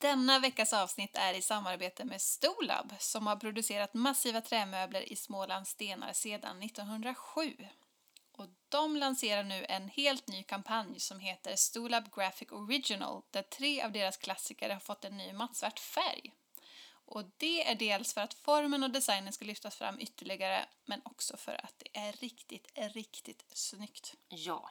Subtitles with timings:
[0.00, 5.70] Denna veckas avsnitt är i samarbete med Stolab som har producerat massiva trämöbler i Smålands
[5.70, 7.56] stenar sedan 1907.
[8.32, 13.82] Och de lanserar nu en helt ny kampanj som heter Stolab Graphic Original där tre
[13.82, 16.32] av deras klassiker har fått en ny mattsvart färg.
[17.04, 21.36] Och det är dels för att formen och designen ska lyftas fram ytterligare men också
[21.36, 24.14] för att det är riktigt, riktigt snyggt.
[24.28, 24.70] Ja.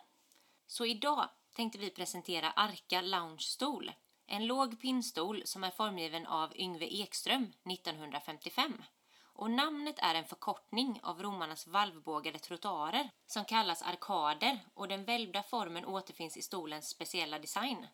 [0.67, 3.91] Så idag tänkte vi presentera Arka Lounge Stol.
[4.31, 8.83] En låg pinnstol som är formgiven av Yngve Ekström 1955.
[9.23, 15.43] Och namnet är en förkortning av romarnas valvbågade trottoarer som kallas arkader och den välvda
[15.43, 17.87] formen återfinns i stolens speciella design.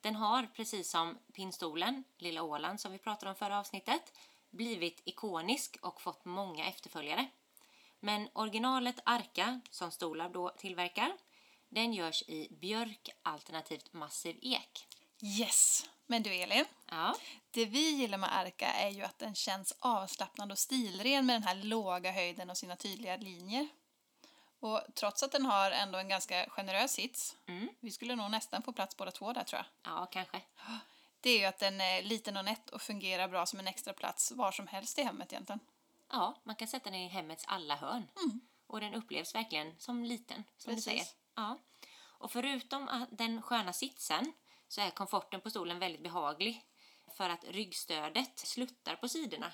[0.00, 4.12] Den har, precis som pinnstolen, Lilla Åland som vi pratade om förra avsnittet,
[4.50, 7.26] blivit ikonisk och fått många efterföljare.
[8.00, 11.12] Men originalet Arka, som stolar då tillverkar,
[11.68, 14.86] den görs i björk alternativt massiv ek.
[15.22, 15.86] Yes!
[16.06, 17.16] Men du Elin, Ja,
[17.50, 21.42] det vi gillar med Arka är ju att den känns avslappnad och stilren med den
[21.42, 23.68] här låga höjden och sina tydliga linjer.
[24.60, 27.68] Och trots att den har ändå en ganska generös hits, Mm.
[27.80, 29.92] vi skulle nog nästan få plats båda två där tror jag.
[29.94, 30.40] ja kanske.
[31.20, 33.92] Det är ju att den är liten och nätt och fungerar bra som en extra
[33.92, 35.60] plats var som helst i hemmet egentligen.
[36.12, 38.06] Ja, man kan sätta den i hemmets alla hörn.
[38.66, 40.84] Och den upplevs verkligen som liten, som Precis.
[40.84, 41.06] du säger.
[41.34, 41.58] Ja.
[42.18, 44.32] Och förutom den sköna sitsen
[44.70, 46.66] så är komforten på stolen väldigt behaglig.
[47.16, 49.52] För att ryggstödet sluttar på sidorna.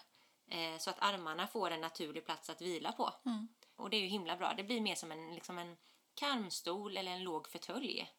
[0.50, 3.12] Eh, så att armarna får en naturlig plats att vila på.
[3.76, 4.54] Och det är ju himla bra.
[4.56, 5.76] Det blir mer som en, liksom en
[6.14, 8.10] karmstol eller en låg fåtölj.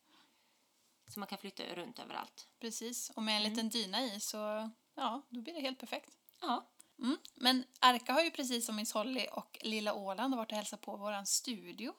[1.08, 2.48] Så man kan flytta runt överallt.
[2.60, 6.18] Precis, och med en liten dyna i så ja, då blir det helt perfekt.
[6.42, 6.68] Ja,
[7.00, 7.18] Mm.
[7.36, 10.98] Men Arka har ju precis som Miss Holly och Lilla Åland varit och hälsat på
[10.98, 11.94] våran studio.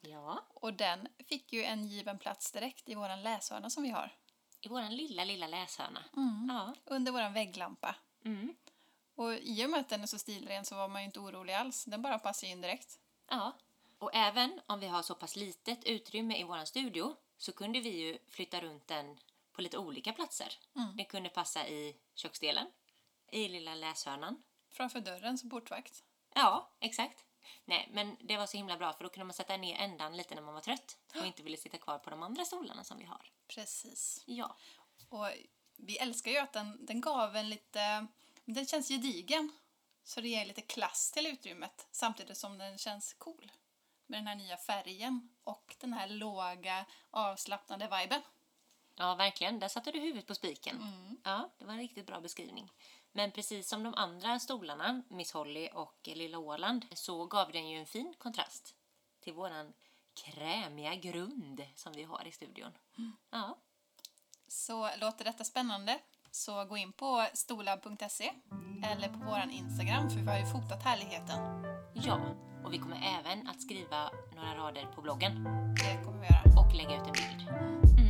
[0.00, 0.44] ja.
[0.54, 4.12] Och den fick ju en given plats direkt i våran läshörna som vi har.
[4.64, 6.04] I våran lilla, lilla läshörna.
[6.48, 6.74] Ja.
[6.84, 7.96] Under våran vägglampa.
[8.24, 8.54] Mm.
[9.14, 11.52] Och i och med att den är så stilren så var man ju inte orolig
[11.54, 11.84] alls.
[11.84, 12.98] Den bara passar in direkt.
[13.28, 13.52] Ja,
[13.98, 17.88] och även om vi har så pass litet utrymme i vår studio så kunde vi
[17.88, 19.18] ju flytta runt den
[19.52, 20.58] på lite olika platser.
[20.94, 22.66] Den kunde passa i köksdelen,
[23.32, 24.42] i lilla läshörnan.
[24.70, 26.04] Framför dörren som portvakt.
[26.34, 27.24] Ja, exakt.
[27.64, 30.34] Nej, men det var så himla bra för då kunde man sätta ner ändan lite
[30.34, 33.04] när man var trött och inte ville sitta kvar på de andra stolarna som vi
[33.04, 33.30] har.
[33.48, 34.22] Precis.
[34.26, 34.56] Ja,
[35.08, 35.28] Och
[35.76, 38.06] vi älskar ju att den, den gav en lite...
[38.44, 39.52] Den känns gedigen.
[40.04, 43.52] Så det ger lite klass till utrymmet samtidigt som den känns cool.
[44.06, 48.20] Med den här nya färgen och den här låga avslappnade viben.
[48.94, 49.58] ja verkligen.
[49.58, 50.76] Där satte du huvudet på spiken.
[51.24, 52.70] Ja, det var en riktigt bra beskrivning.
[53.16, 57.78] Men precis som de andra stolarna, Miss Holly och Lilla Åland, så gav den ju
[57.78, 58.74] en fin kontrast
[59.20, 59.72] till våran
[60.24, 62.70] krämiga grund som vi har i studion.
[63.30, 63.58] Ja,
[64.48, 65.98] Så låter detta spännande
[66.30, 68.32] så gå in på stolab.se
[68.92, 71.38] eller på våran Instagram för vi har ju fotat härligheten.
[71.94, 72.20] ja.
[72.64, 75.44] Och vi kommer även att skriva några rader på bloggen
[75.74, 76.60] Det kommer vi göra.
[76.66, 77.48] och lägga ut en bild.
[77.98, 78.03] Mm.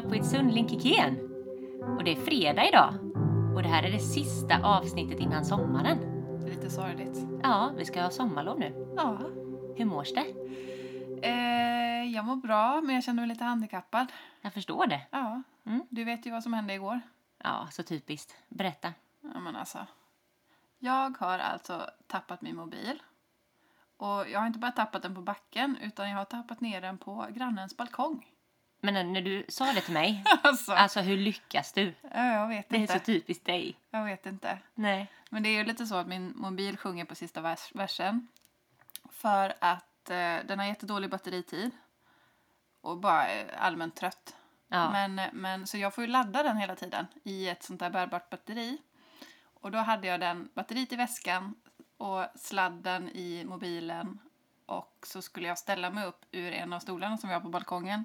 [0.00, 1.14] Talk på ett Sundlink Ikea.
[1.96, 2.94] Och det är fredag idag.
[3.54, 5.98] Och det här är det sista avsnittet innan sommaren.
[6.40, 7.18] Det är lite sorgligt.
[7.42, 8.94] Ja, vi ska ha sommarlov nu.
[8.96, 9.18] Ja.
[9.76, 10.26] Hur mås det?
[11.28, 14.12] Eh, jag mår bra men jag känner mig lite handikappad.
[14.40, 15.00] Jag förstår det.
[15.10, 15.42] Ja.
[15.66, 15.86] Mm.
[15.90, 17.00] Du vet ju vad som hände igår.
[17.38, 18.36] Ja, så typiskt.
[18.48, 18.92] Berätta.
[19.20, 19.86] Ja men alltså.
[20.78, 23.02] Jag har alltså tappat min mobil.
[23.96, 26.98] Och jag har inte bara tappat den på backen utan jag har tappat ner den
[26.98, 28.26] på grannens balkong.
[28.80, 30.72] Men när- du sa det till mig, Alltså.
[30.72, 31.94] alltså hur lyckas du?
[32.14, 32.92] Ja, jag vet Det är inte.
[32.92, 33.76] så typiskt dig.
[33.90, 34.58] Jag vet inte.
[34.74, 35.06] Nej.
[35.30, 38.28] Men det är ju lite så att min mobil sjunger på sista vers versen.
[39.10, 41.70] För att eh, den har jättedålig batteritid.
[42.80, 44.36] Och bara är allmänt trött.
[44.68, 44.90] Ja.
[44.90, 48.30] Men, men, så jag får ju ladda den hela tiden i ett sånt där bärbart
[48.30, 48.78] batteri.
[49.42, 51.54] Och då hade jag den batteriet i väskan
[51.96, 54.18] och sladden i mobilen.
[54.66, 57.48] Och så skulle jag ställa mig upp ur en av stolarna som vi har på
[57.48, 58.04] balkongen.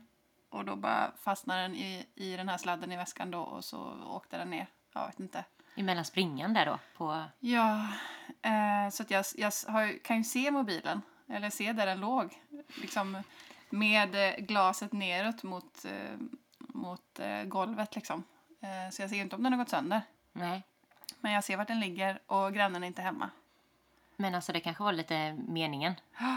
[0.55, 4.03] Och då bara fastnade den i, i den här sladden i väskan då och så
[4.05, 4.67] åkte den ner.
[4.93, 5.43] Jag vet inte.
[5.75, 6.79] Emellan springan där då.
[6.97, 7.23] På...
[7.39, 7.87] Ja,
[8.41, 11.01] eh, så att jag, jag har, kan ju se mobilen.
[11.27, 12.41] Eller se där den låg.
[12.81, 13.23] Liksom
[13.69, 16.17] med eh, glaset neråt mot, eh,
[16.57, 18.23] mot eh, golvet liksom.
[18.91, 20.01] Så jag ser inte om den har gått sönder.
[20.33, 20.63] Nej.
[21.19, 23.29] Men jag ser vart den ligger och grannen är inte hemma.
[24.15, 25.93] Men alltså det kanske var lite meningen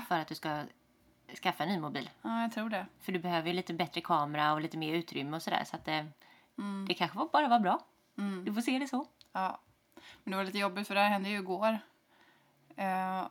[0.09, 0.65] för att du ska
[1.37, 2.11] skaffa en ny mobil.
[2.23, 2.87] Ja, jag tror det.
[3.01, 5.65] För du behöver ju lite bättre kamera och lite mer utrymme och sådär.
[5.65, 6.07] Så att det,
[6.59, 6.85] Mm.
[6.89, 7.81] det kanske bara var bra.
[8.45, 9.07] Du får se det så.
[9.33, 9.61] Ja.
[10.25, 11.79] Men det var lite jobbigt för det här hände ju igår.
[12.77, 13.27] Eh,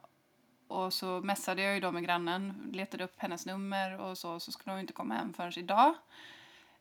[0.68, 4.52] och så messade jag ju då med grannen, letade upp hennes nummer och så, så
[4.52, 5.94] skulle hon inte komma hem förrän idag.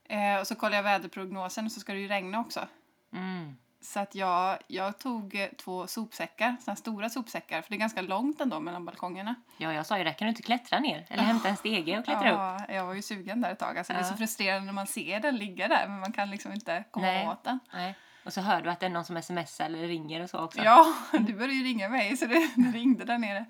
[0.04, 2.68] Eh, och så kollade jag väderprognosen och så ska det ju regna också.
[3.12, 3.56] Mm.
[3.86, 8.02] Så att jag, jag tog eh, två sopsäckar, såna stora sopsäckar, för det är ganska
[8.02, 9.34] långt ändå mellan balkongerna.
[9.58, 10.12] Ja, jag sa ju det.
[10.12, 11.06] Kan du inte klättra ner?
[11.08, 12.60] Eller hämta en stege och klättra upp?
[12.68, 13.78] Ja, jag var ju sugen där ett tag.
[13.78, 14.08] Alltså, Det är Ja.
[14.08, 17.28] så frustrerande när man ser den ligga där, men man kan liksom inte komma Nej.
[17.28, 17.58] åt den.
[17.72, 17.94] Nej.
[18.24, 20.62] Och så hör du att det är någon som smsar eller ringer och så också.
[20.64, 23.44] Ja, du började ju ringa mig så det, det ringde där nere.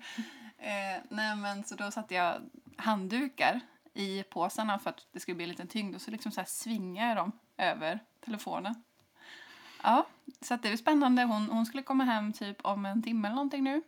[0.57, 2.41] Eh, nej men så då satte jag
[2.77, 3.59] handdukar
[3.93, 6.47] i påsarna för att det skulle bli en liten tyngd och så liksom så här
[6.47, 8.83] svingar jag dem över telefonen.
[9.87, 10.05] Ja,
[10.41, 11.23] så det är spännande.
[11.23, 13.81] Hon, hon skulle komma hem typ om en timme eller någonting nu.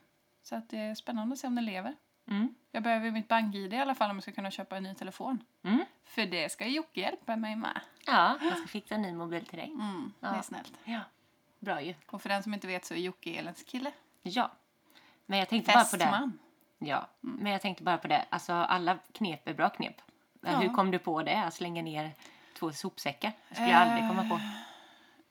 [0.44, 1.96] Så att det är spännande att se om den lever.
[2.28, 2.56] Mm.
[2.72, 5.44] Jag behöver mitt bank-id i alla fall om jag ska kunna köpa en ny telefon.
[5.64, 5.86] Mm.
[6.06, 7.80] För det ska Jocke hjälpa mig med.
[8.06, 9.68] Ja, jag ska fixa en ny mobil till dig.
[9.68, 10.42] Mm, Det är Ja.
[10.42, 10.74] snällt.
[10.84, 11.00] Ja.
[11.60, 11.94] Bra ju.
[12.10, 13.92] Och för den som inte vet så är Jocke Elens kille.
[14.22, 14.52] Ja.
[15.26, 16.32] Men jag tänkte bara på det.
[16.80, 18.26] Ja, men jag tänkte bara på det.
[18.30, 20.02] Alltså alla knep är bra knep.
[20.42, 20.60] Ja.
[20.60, 21.44] Hur kom du på det?
[21.44, 22.12] Att slänga ner
[22.60, 23.32] två sopsäckar?
[23.50, 24.40] Det skulle jag aldrig komma på.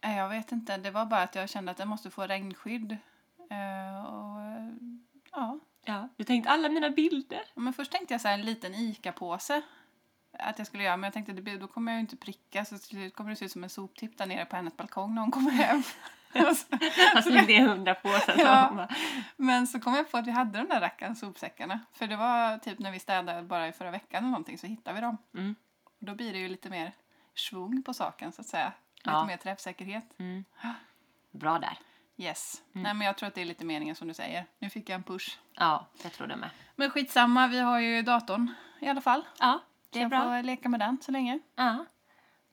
[0.00, 0.76] Jag vet inte.
[0.76, 2.92] Det var bara att jag kände att jag måste få regnskydd.
[3.50, 4.40] Eh, och,
[5.32, 5.58] ja.
[5.84, 7.42] Ja, du tänkte alla mina bilder.
[7.54, 9.62] Men först tänkte jag så en liten ICA-påse.
[10.38, 12.78] Att jag skulle göra, men jag tänkte det då kommer jag ju inte pricka så
[12.78, 15.22] till slut kommer det se ut som en soptipp där nere på hennes balkong när
[15.22, 15.82] hon kommer hem.
[17.14, 18.34] Alltså det är hundra påsar.
[18.38, 18.88] Ja.
[19.36, 21.80] men så kom jag på att vi hade de där rackarns sopsäckarna.
[21.92, 24.94] För det var typ när vi städade bara i förra veckan eller någonting så hittade
[24.94, 25.16] vi dem.
[25.34, 25.54] Mm.
[25.84, 26.92] Och då blir det ju lite mer
[27.34, 28.72] svung på saken så att säga.
[29.08, 29.26] Lite Ja.
[29.26, 30.04] mer träffsäkerhet.
[30.18, 30.44] Mm.
[31.30, 31.78] Bra där.
[32.16, 32.62] Yes.
[32.74, 32.82] Mm.
[32.82, 34.46] Nej men jag tror att det är lite meningen som du säger.
[34.58, 35.38] Nu fick jag en push.
[35.54, 36.50] Ja, jag tror det med.
[36.76, 39.24] Men skitsamma, vi har ju datorn i alla fall.
[39.40, 39.60] Ja,
[39.90, 40.22] det är jag bra.
[40.22, 41.38] får leka med den så länge.
[41.54, 41.84] Ja.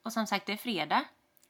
[0.03, 1.03] Och som sagt, det är fredag.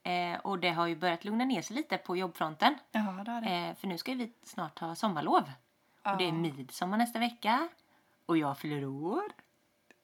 [0.04, 2.76] Eh, och det har ju börjat lugna ner sig lite på jobbfronten.
[2.92, 3.50] Ja, det har det.
[3.50, 5.52] Eh, för nu ska vi snart ha sommarlov.
[6.04, 6.34] Och det är Ja.
[6.34, 7.68] midsommar nästa vecka.
[8.26, 9.24] Och jag fyller år.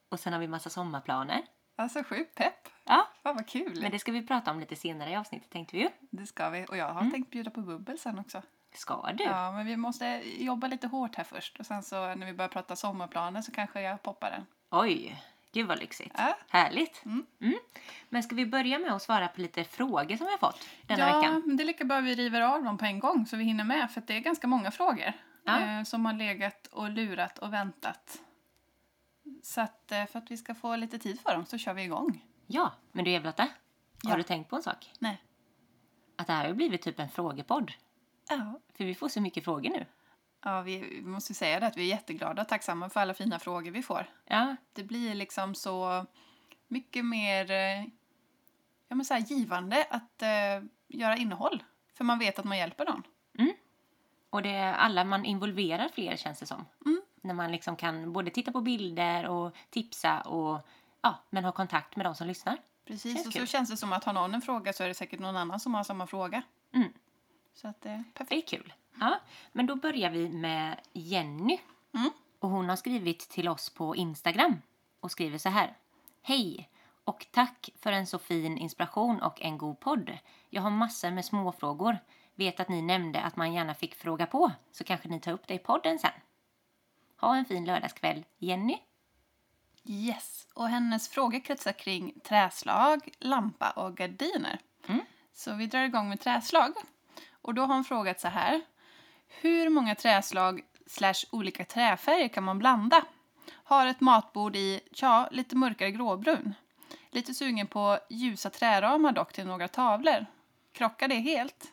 [0.08, 1.42] Och sen har vi massa sommarplaner.
[1.76, 2.68] Alltså sjukt pepp.
[2.84, 3.78] Ja, Fan vad kul.
[3.82, 5.88] men det ska vi prata om lite senare i avsnittet tänkte vi ju.
[6.10, 6.66] Det ska vi.
[6.68, 8.42] Och jag har tänkt bjuda på bubbel sen också.
[8.74, 9.24] Ska du?
[9.24, 11.58] Ja, men vi måste jobba lite hårt här först.
[11.60, 14.46] Och sen så när vi börjar prata sommarplaner så kanske jag poppar den.
[14.70, 15.22] Oj,
[15.52, 16.14] gud vad lyxigt.
[16.18, 16.36] Ja.
[16.48, 17.04] Härligt.
[17.04, 17.26] Mm.
[17.40, 17.58] Mm.
[18.08, 21.08] Men ska vi börja med att svara på lite frågor som vi har fått denna
[21.08, 21.42] ja, veckan?
[21.46, 23.64] men det är lika bra vi river av dem på en gång så vi hinner
[23.64, 23.90] med.
[23.90, 25.12] För det är ganska många frågor
[25.44, 25.60] Ja.
[25.60, 28.20] eh, som har legat och lurat och väntat.
[29.42, 31.82] Så att eh, för att vi ska få lite tid för dem så kör vi
[31.82, 32.24] igång.
[32.46, 33.48] Ja, men du Eva-Lotta,
[34.02, 34.10] Ja.
[34.10, 34.92] har du tänkt på en sak?
[34.98, 35.22] Nej.
[36.16, 37.72] Att det här har blivit typ en frågepodd.
[38.28, 38.60] Ja.
[38.74, 39.86] För vi får så mycket frågor nu.
[40.44, 43.70] Ja, vi, måste säga det att vi är jätteglada och tacksamma för alla fina frågor
[43.70, 44.06] vi får.
[44.24, 46.06] Ja, Det blir liksom så
[46.68, 47.84] mycket mer eh,
[48.88, 51.62] ja, men så här, givande att eh, göra innehåll.
[51.94, 53.02] För man vet att man hjälper någon.
[54.30, 56.66] och det är alla man involverar fler känns det som.
[56.86, 57.01] Mm.
[57.22, 60.66] När man liksom kan både titta på bilder och tipsa och
[61.02, 62.58] ja, men ha kontakt med de som lyssnar.
[62.84, 63.46] Precis, Känns och kul.
[63.46, 65.60] så känns det som att har någon en fråga så är det säkert någon annan
[65.60, 66.42] som har samma fråga.
[66.72, 66.92] Mm.
[67.54, 68.50] Så att det är perfekt.
[68.50, 68.72] Det är kul.
[69.00, 69.20] Ja,
[69.52, 71.58] men då börjar vi med Jenny.
[71.94, 72.10] Mm.
[72.38, 74.62] Och hon har skrivit till oss på Instagram
[75.00, 75.76] och skriver så här.
[76.22, 76.68] Hej!
[77.04, 80.18] Och tack för en så fin inspiration och en god podd.
[80.50, 81.98] Jag har massor med småfrågor.
[82.34, 85.46] Vet att ni nämnde att man gärna fick fråga på, så kanske ni tar upp
[85.46, 86.10] det i podden sen.
[87.22, 88.78] Ha en fin lördagskväll, Jenny.
[89.84, 94.58] Yes, och hennes frågor kretsar kring träslag, lampa och gardiner.
[94.88, 95.00] Mm.
[95.32, 96.72] Så vi drar igång med träslag.
[97.30, 98.62] Och då har hon frågat så här.
[99.28, 103.04] Hur många träslag slash olika träfärger kan man blanda?
[103.50, 106.54] Har ett matbord i, ja, lite mörkare gråbrun.
[107.10, 110.26] Lite sugen på ljusa träramar dock till några tavlor.
[110.72, 111.72] Krockar det helt?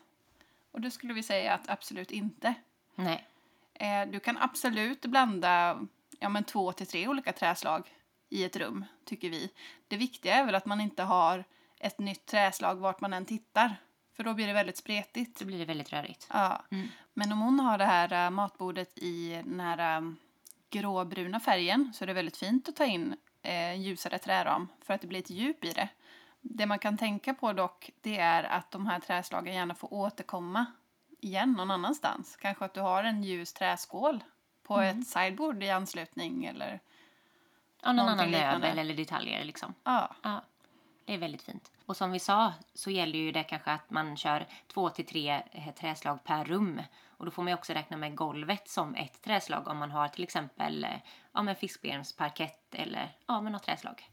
[0.72, 2.54] Och då skulle vi säga att absolut inte.
[2.96, 3.26] Nej.
[3.80, 5.80] Eh, du kan absolut blanda
[6.20, 7.90] ja, men två till tre olika träslag
[8.30, 9.52] i ett rum, tycker vi.
[9.88, 11.44] Det viktiga är väl att man inte har
[11.80, 13.76] ett nytt träslag vart man än tittar.
[14.16, 15.40] För då blir det väldigt spretigt.
[15.40, 16.28] Då blir det väldigt rörigt.
[16.34, 16.66] Ja.
[16.72, 16.88] Mm.
[17.14, 20.12] Men om hon har det här äh, matbordet i den här äh,
[20.70, 25.02] gråbruna färgen så är det väldigt fint att ta in äh, ljusare träram för att
[25.02, 25.90] det blir ett djup i det.
[26.42, 30.66] Det man kan tänka på dock det är att de här träslagen gärna får återkomma
[31.22, 32.36] igen någon annanstans.
[32.42, 34.24] Kanske att du har en ljus träskål
[34.64, 35.00] på Mm.
[35.00, 36.80] ett sideboard i anslutning eller
[37.84, 39.74] Ja, någon annan möbel eller detaljer liksom.
[39.84, 40.16] ja.
[40.22, 40.42] Ja,
[41.06, 41.72] det är väldigt fint.
[41.86, 45.42] Och som vi sa så gäller ju det kanske att man kör två till tre
[45.52, 46.82] eh, träslag per rum.
[47.08, 50.24] Och då får man också räkna med golvet som ett träslag om man har till
[50.24, 50.90] exempel eh,
[51.32, 54.10] ja, men fiskbensparkett eller ja, men något träslag.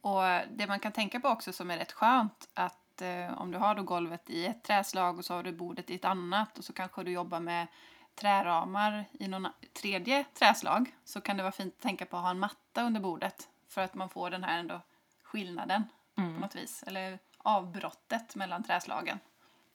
[0.00, 3.58] Och det man kan tänka på också som är rätt skönt att eh, om du
[3.58, 6.64] har då golvet i ett träslag och så har du bordet i ett annat och
[6.64, 7.66] så kanske du jobbar med
[8.14, 12.30] träramar i någon tredje träslag så kan det vara fint att tänka på att ha
[12.30, 14.80] en matta under bordet för att man får den här ändå
[15.22, 16.84] skillnaden på något vis.
[16.86, 19.18] Eller avbrottet mellan träslagen.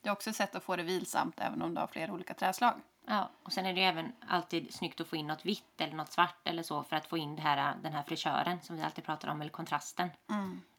[0.02, 2.34] Det är också ett sätt att få det vilsamt även om du har flera olika
[2.34, 2.74] träslag.
[3.08, 5.94] Ja, och sen är det ju även alltid snyggt att få in något vitt eller
[5.94, 9.04] något svart eller så för att få in här, den här frisören som vi alltid
[9.04, 10.10] pratar om, eller kontrasten.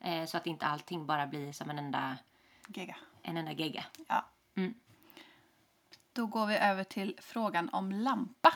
[0.00, 2.16] Eh, så att inte allting bara blir som en enda,
[2.66, 2.96] Giga.
[3.23, 3.85] en enda gegga.
[4.08, 4.26] Ja.
[4.54, 4.75] Mm.
[6.12, 8.54] Då går vi över till frågan om lampa.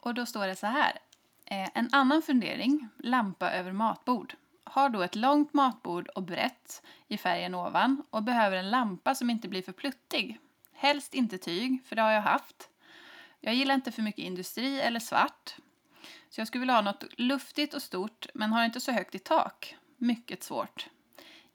[0.00, 0.98] Och då står det så här.
[1.44, 4.34] Eh, en annan fundering, lampa över matbord.
[4.64, 9.30] Har då ett långt matbord och brett i färgen ovan och behöver en lampa som
[9.30, 10.38] inte blir för pluttig.
[10.72, 12.70] Helst inte tyg, för det har jag haft.
[13.40, 15.56] Jag gillar inte för mycket industri eller svart.
[16.30, 19.18] Så jag skulle vilja ha något luftigt och stort, men har inte så högt i
[19.18, 19.76] tak.
[19.96, 20.88] Mycket svårt.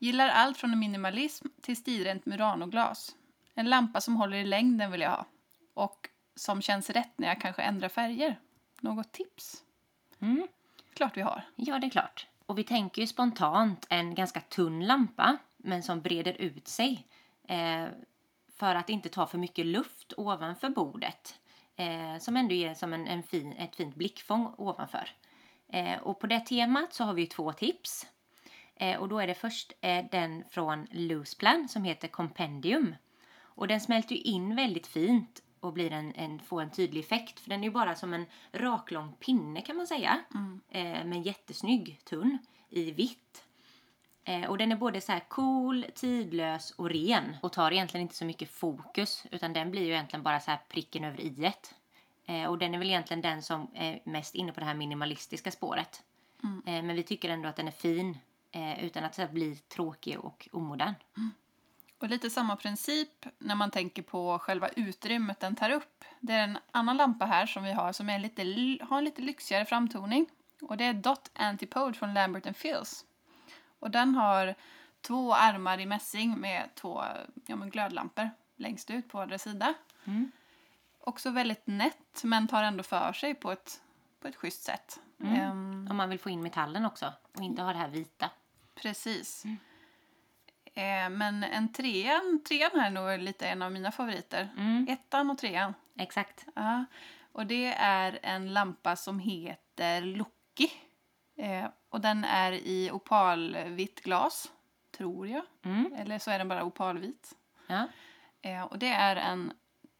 [0.03, 3.15] Gillar allt från minimalism till stilrent Murano-glas.
[3.53, 5.25] En lampa som håller i längden vill jag ha.
[5.73, 8.39] Och som känns rätt när jag kanske ändrar färger.
[8.81, 9.63] Något tips?
[10.19, 10.47] Mm.
[10.93, 11.43] Klart vi har.
[11.55, 12.27] Ja, det är klart.
[12.45, 17.07] Och vi tänker ju spontant en ganska tunn lampa, men som breder ut sig.
[17.47, 17.85] Eh,
[18.55, 21.39] för att inte ta för mycket luft ovanför bordet.
[21.75, 25.09] Eh, som ändå ger som en, en fin, ett fint blickfång ovanför.
[25.67, 28.07] Eh, och på det temat så har vi två tips.
[28.83, 32.95] Eh, och då är det först eh, den från Looseplan som heter Compendium.
[33.41, 37.39] Och den smälter ju in väldigt fint och blir en, en, får en tydlig effekt.
[37.39, 40.19] För den är ju bara som en raklång pinne kan man säga.
[40.69, 42.37] Eh, men jättesnygg, tunn,
[42.69, 43.45] i vitt.
[44.23, 47.37] Eh, och den är både så här cool, tidlös och ren.
[47.41, 49.25] Och tar egentligen inte så mycket fokus.
[49.31, 51.75] Utan den blir ju egentligen bara så här pricken över i-et.
[52.25, 55.51] Eh, och den är väl egentligen den som är mest inne på det här minimalistiska
[55.51, 56.03] spåret.
[56.43, 58.17] Eh, men vi tycker ändå att den är fin.
[58.55, 60.93] Eh, utan att här, bli tråkig och omodern.
[61.99, 66.05] Och lite samma princip när man tänker på själva utrymmet den tar upp.
[66.19, 68.41] Det är en annan lampa här som vi har som är lite,
[68.85, 70.25] har en lite lyxigare framtoning.
[70.61, 73.05] Och det är Dot Antipode från Lambert Fields.
[73.79, 74.55] Och den har
[75.01, 77.03] två armar i mässing med två
[77.45, 79.73] ja, men glödlampor längst ut på andra sida.
[80.99, 83.81] Också väldigt nätt men tar ändå för sig på ett,
[84.19, 84.99] på ett schysst sätt.
[85.23, 87.13] Ehm, Om man vill få in metallen också.
[87.33, 88.29] Och inte ha det här vita.
[88.75, 89.45] Precis.
[90.73, 94.49] Eh, men en trean, trean här är nog lite en av mina favoriter.
[94.89, 95.73] Ettan och trean.
[95.99, 96.45] Exakt.
[96.55, 96.85] Ja.
[97.31, 100.71] Och det är en lampa som heter Loki.
[101.35, 104.51] Eh, och den är i opalvitt glas,
[104.97, 105.43] tror jag.
[105.97, 107.35] Eller så är den bara opalvit.
[107.67, 107.87] Ja.
[108.41, 109.53] Eh, och det är en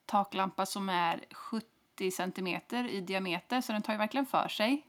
[0.06, 4.86] taklampa som är 70 centimeter i diameter, så den tar ju verkligen för sig.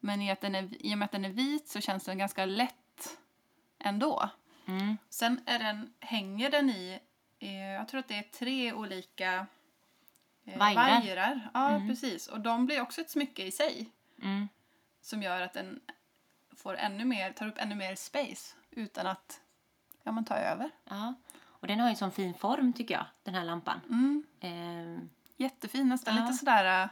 [0.00, 2.18] Men i, att den är, i och med att den är vit så känns den
[2.18, 2.74] ganska lätt
[3.86, 4.30] ändå.
[4.66, 4.96] Mm.
[5.08, 7.00] Sen är den, hänger den i,
[7.38, 9.46] eh, jag tror att det är tre olika
[10.44, 11.00] eh, Vajrar.
[11.00, 11.48] vajrar.
[11.54, 12.26] Ja, precis.
[12.26, 13.90] Och de blir också ett smycke i sig.
[14.22, 14.48] Mm.
[15.00, 15.80] Som gör att den
[16.56, 19.40] får ännu mer, tar upp ännu mer space utan att
[20.02, 20.70] ja, man tar över.
[20.84, 21.14] Ja.
[21.44, 23.80] Och den har ju en sån fin form tycker jag, den här lampan.
[23.88, 24.24] Mm.
[24.40, 26.22] Ehm, Jättefin, nästan Ja.
[26.22, 26.88] lite sådär, äh,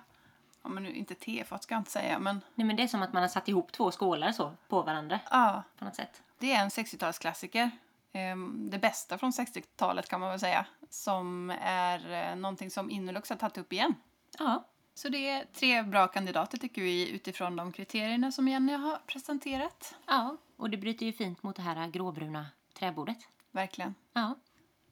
[0.63, 3.03] ja men nu inte tefat ska jag inte säga, men nej men det är som
[3.03, 6.23] att man har satt ihop två skålar så på varandra ja, på något sätt.
[6.45, 7.71] Det är en 60-talsklassiker.
[8.13, 10.67] Ehm, Det bästa från 60-talet kan man väl säga.
[10.91, 13.95] Som är eh, någonting som Innolux har tagit upp igen.
[14.39, 14.65] Ja.
[14.95, 19.95] Så det är tre bra kandidater tycker vi utifrån de kriterierna som Jenny har presenterat.
[20.07, 22.47] Ja, och det bryter ju fint mot det här gråbruna
[22.79, 23.19] träbordet.
[23.51, 23.95] Verkligen.
[24.13, 24.35] Ja.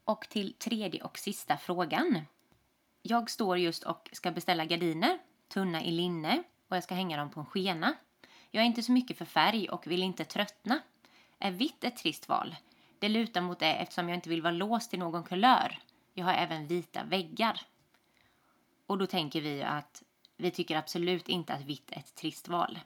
[0.05, 2.21] Och till tredje och sista frågan.
[3.03, 5.19] Jag står just och ska beställa gardiner,
[5.49, 7.95] tunna i linne, och jag ska hänga dem på en skena.
[8.51, 10.81] Jag är inte så mycket för färg och vill inte tröttna.
[11.45, 12.57] Är vitt ett trist val?
[12.99, 15.79] Det lutar mot det eftersom jag inte vill vara låst i någon kulör.
[16.15, 17.61] Jag har även vita väggar.
[18.87, 20.03] Och då tänker vi att
[20.37, 22.79] vi tycker absolut inte att vitt är ett trist val.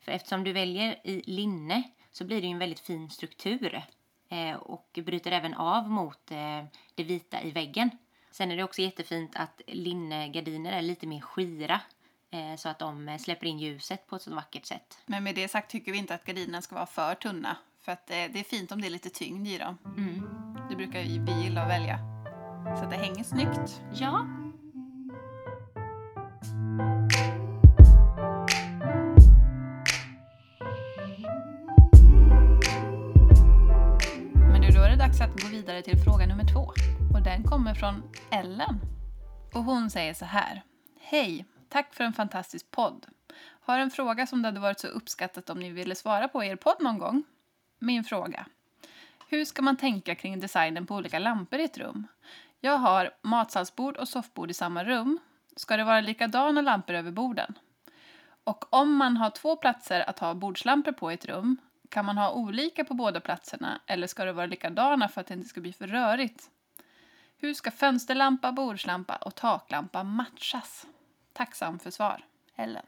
[0.00, 3.82] För eftersom du väljer i linne så blir det ju en väldigt fin struktur
[4.28, 7.90] eh, och bryter även av mot eh, det vita i väggen.
[8.30, 11.80] Sen är det också jättefint att linnegardiner är lite mer skira
[12.30, 14.98] eh, så att de släpper in ljuset på ett så vackert sätt.
[15.06, 17.56] Men med det sagt tycker vi inte att gardinerna ska vara för tunna.
[17.84, 19.78] För att eh, det är fint om det är lite tyngd i dem.
[20.70, 21.98] Det brukar vi gilla att välja.
[22.64, 23.82] Så att det hänger snyggt.
[23.94, 24.26] Ja,
[34.50, 36.72] Men du, då är det dags att gå vidare till fråga nummer två.
[37.14, 38.80] Och den kommer från Ellen.
[39.54, 40.62] Och hon säger så här.
[41.00, 41.46] Hej!
[41.68, 43.06] Tack för en fantastisk podd.
[43.60, 46.48] Har en fråga som det hade varit så uppskattat om ni ville svara på i
[46.48, 47.24] er podd någon gång.
[47.84, 48.46] Min fråga.
[49.28, 52.06] Hur ska man tänka kring designen på olika lampor i ett rum?
[52.60, 55.18] Jag har matsalsbord och soffbord i samma rum.
[55.56, 57.54] Ska det vara likadana lampor över borden?
[58.44, 61.56] Och om man har två platser att ha bordslampor på i ett rum,
[61.88, 65.34] kan man ha olika på båda platserna eller ska det vara likadana för att det
[65.34, 66.50] inte ska bli för rörigt?
[67.36, 70.86] Hur ska fönsterlampa, bordslampa och taklampa matchas?
[71.32, 72.24] Tacksam för svar.
[72.56, 72.86] Ellen.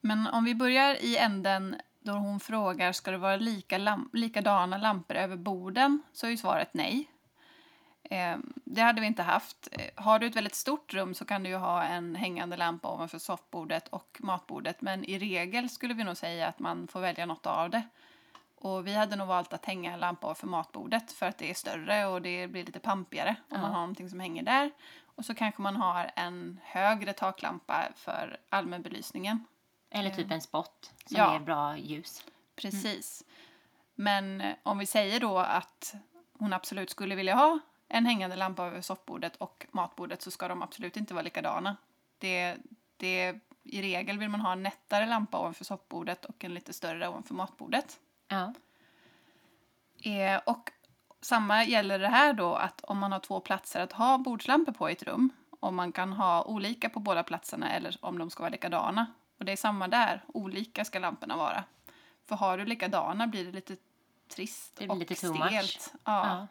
[0.00, 1.76] Men om vi börjar i änden
[2.06, 6.36] då hon frågar ska det vara lika lamp likadana lampor över borden så är ju
[6.36, 7.10] svaret nej.
[8.02, 9.68] Eh, det hade vi inte haft.
[9.94, 13.18] Har du ett väldigt stort rum så kan du ju ha en hängande lampa ovanför
[13.18, 17.46] soffbordet och matbordet men i regel skulle vi nog säga att man får välja något
[17.46, 17.82] av det.
[18.56, 21.54] Och vi hade nog valt att hänga en lampa ovanför matbordet för att det är
[21.54, 24.70] större och det blir lite pampigare om man har någonting som hänger där.
[25.16, 29.44] Och så kanske man har en högre taklampa för allmänbelysningen.
[29.98, 31.32] Eller typ en spot som Ja.
[31.32, 32.24] ger bra ljus.
[32.56, 33.24] Precis.
[33.94, 35.94] Men eh, om vi säger då att
[36.32, 40.62] hon absolut skulle vilja ha en hängande lampa över soffbordet och matbordet så ska de
[40.62, 41.76] absolut inte vara likadana.
[42.18, 42.56] Det,
[42.96, 47.08] det, I regel vill man ha en nättare lampa ovanför soffbordet och en lite större
[47.08, 48.00] ovanför matbordet.
[48.28, 48.54] Ja.
[50.10, 50.70] Eh, och
[51.20, 54.90] samma gäller det här då att om man har två platser att ha bordslampor på
[54.90, 58.42] i ett rum, om man kan ha olika på båda platserna eller om de ska
[58.42, 59.06] vara likadana.
[59.38, 61.64] Och det är samma där, olika ska lamporna vara.
[62.24, 63.76] För har du likadana blir det lite
[64.28, 65.94] trist Det och lite stelt.
[66.04, 66.26] Ja.
[66.26, 66.46] Ja.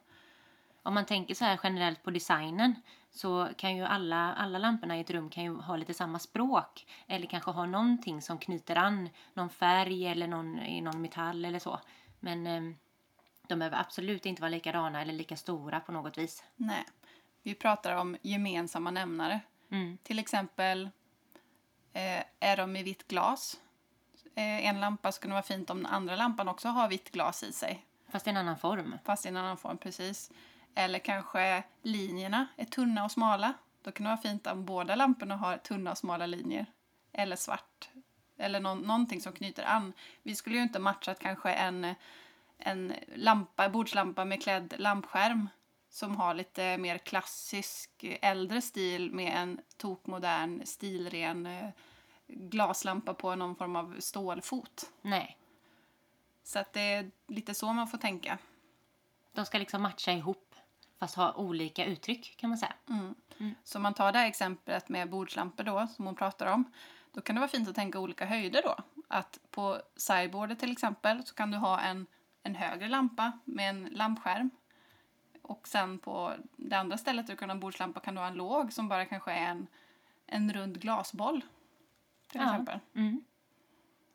[0.84, 2.76] Om man tänker så här generellt på designen
[3.12, 6.88] så kan ju alla, alla lamporna i ett rum kan ju ha lite samma språk.
[7.08, 11.60] Eller kanske ha någonting som knyter an, någon färg eller någon, i någon metall eller
[11.60, 11.80] så.
[12.20, 12.76] Men eh,
[13.48, 16.44] de behöver absolut inte vara likadana eller lika stora på något vis.
[16.56, 16.86] Nej.
[17.44, 19.40] Vi pratar om gemensamma nämnare.
[19.72, 19.98] Mm.
[20.04, 20.90] Till exempel
[22.40, 23.60] är de i vitt glas.
[24.36, 27.52] Eh, en lampa skulle vara fint om den andra lampan också har vitt glas i
[27.52, 27.86] sig.
[28.10, 28.98] Fast i en annan form.
[29.04, 30.32] fast i en annan form precis.
[30.76, 33.54] Eller kanske linjerna är tunna och smala.
[33.82, 36.66] Då kan det vara fint om båda lamporna har tunna och smala linjer.
[37.12, 37.90] Eller svart.
[38.38, 39.94] Eller någon, någonting som knyter an.
[40.24, 41.96] Vi skulle ju inte matchat kanske en,
[42.58, 45.50] en lampa, bordslampa med klädd lampskärm
[45.96, 47.90] som har lite mer klassisk
[48.22, 51.70] äldre stil med en tokmodern stilren eh,
[52.28, 54.92] glaslampa på någon form av stålfot.
[55.02, 55.38] Nej,
[56.44, 58.38] Så att det är lite så man får tänka.
[59.34, 60.56] de ska liksom matcha ihop
[61.00, 62.74] fast ha olika uttryck kan man säga.
[63.64, 66.72] Så om man tar det här exemplet med bordslampor då, som hon pratar om,
[67.12, 68.76] då kan det vara fint att tänka olika höjder då.
[69.08, 72.08] Att på sideboardet till exempel så kan du ha en,
[72.44, 74.50] en högre lampa med en lampskärm.
[75.48, 78.34] Och sen på det andra stället du kan ha en bordslampa kan du ha en
[78.34, 79.68] låg som bara kanske är en,
[80.26, 81.42] en rund glasboll.
[82.28, 82.46] Till Ja.
[82.48, 82.80] exempel.
[82.96, 83.24] Mm.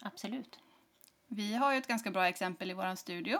[0.03, 0.59] Absolut.
[1.27, 3.39] Vi har ju ett ganska bra exempel i vår studio.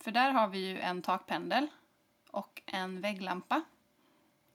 [0.00, 1.66] För där har vi ju en takpendel
[2.30, 3.62] och en vägglampa.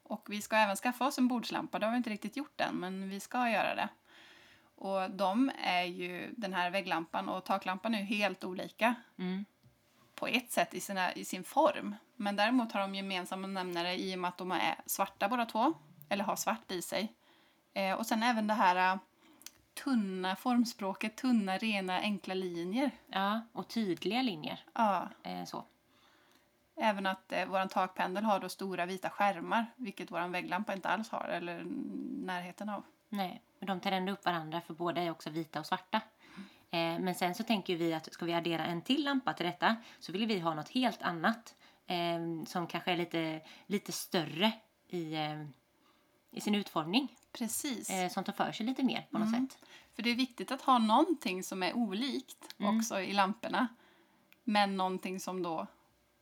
[0.04, 1.80] Och vi ska även skaffa oss en bordslampa.
[1.80, 3.90] Det har vi inte riktigt gjort än, men vi ska göra det.
[4.76, 9.46] Och de är ju, den här vägglampan och taklampan är ju helt olika Mm.
[10.16, 11.96] på ett sätt i, sina, i sin form.
[12.22, 15.74] Men däremot har de gemensamma nämnare i och med att de är svarta båda två.
[16.10, 17.14] Eller har svart i sig.
[17.74, 19.00] Eh, och sen även det här eh,
[19.84, 22.92] tunna formspråket, tunna, rena, enkla linjer.
[23.08, 24.60] Ja, och tydliga linjer.
[24.74, 25.64] Ja, Eh, så.
[26.76, 31.10] även att eh, vår takpendel har då stora vita skärmar, vilket vår vägglampa inte alls
[31.10, 31.64] har, eller
[32.26, 32.84] närheten av.
[33.10, 36.02] Nej, men de tar ändå upp varandra för båda är också vita och svarta.
[36.72, 39.76] Eh, men sen så tänker vi att ska vi addera en till lampa till detta
[40.00, 41.56] så vill vi ha något helt annat
[41.90, 44.52] eh, som kanske är lite, lite större
[44.88, 45.44] i, eh,
[46.32, 47.16] i sin utformning.
[47.32, 47.90] Precis.
[47.90, 49.48] Eh, som tar för sig lite mer på något Mm.
[49.50, 49.60] sätt.
[49.96, 53.68] För det är viktigt att ha någonting som är olikt också i lamporna.
[54.44, 55.68] Men någonting som då...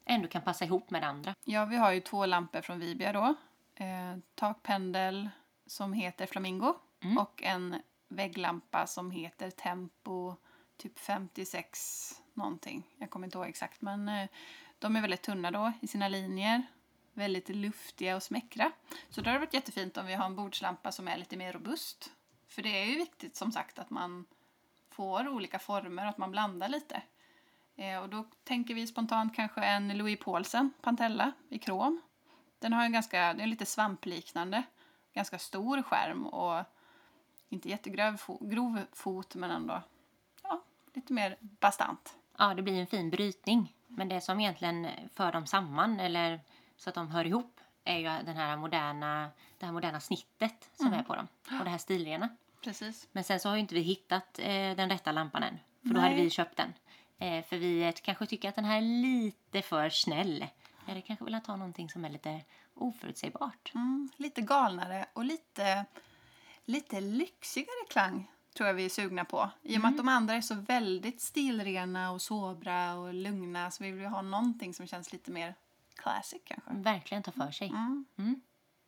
[0.05, 1.35] Ändå kan passa ihop med det andra.
[1.43, 3.35] Ja, vi har ju två lampor från Vibia då.
[3.75, 5.29] Eh, takpendel
[5.65, 6.73] som heter Flamingo
[7.19, 10.35] och en vägglampa som heter Tempo
[10.77, 12.83] typ 56 någonting.
[12.97, 14.29] Jag kommer inte ihåg exakt men eh,
[14.79, 16.63] de är väldigt tunna då i sina linjer.
[17.13, 18.71] Väldigt luftiga och smäckra.
[19.09, 21.53] Så då har det varit jättefint om vi har en bordslampa som är lite mer
[21.53, 22.11] robust.
[22.47, 24.25] För det är ju viktigt som sagt att man
[24.89, 27.01] får olika former och att man blandar lite.
[27.75, 32.01] Eh, och då tänker vi spontant kanske en Louis Paulsen Pantella i krom.
[32.59, 34.63] Den har en ganska, den är lite svampliknande,
[35.13, 36.63] ganska stor skärm och
[37.49, 39.81] inte jättegrov fo- grov fot men ändå
[40.43, 40.61] ja,
[40.93, 42.15] lite mer bastant.
[42.37, 43.73] Ja, det blir en fin brytning.
[43.87, 46.39] Men det som egentligen för dem samman eller
[46.77, 50.93] så att de hör ihop är ju den här moderna, det här moderna snittet som
[50.93, 51.27] är på dem.
[51.59, 52.29] Och det här stilrena.
[52.63, 53.07] Precis.
[53.11, 55.59] Men sen så har ju inte vi hittat eh, den rätta lampan än.
[55.81, 56.01] För då Nej.
[56.01, 56.73] hade vi köpt den.
[57.17, 60.45] Eh, för vi kanske tycker att den här är lite för snäll.
[60.75, 62.41] Hade kanske velat ha någonting som är lite
[62.73, 63.71] oförutsägbart.
[63.75, 65.85] Mm, lite galnare och lite,
[66.65, 69.49] lite lyxigare klang tror jag vi är sugna på.
[69.63, 73.83] I och med att de andra är så väldigt stilrena och sobra och lugna så
[73.83, 75.55] vi vill ju ha någonting som känns lite mer
[75.95, 76.73] classic kanske.
[76.73, 77.67] Verkligen ta för sig.
[77.67, 78.41] Mm.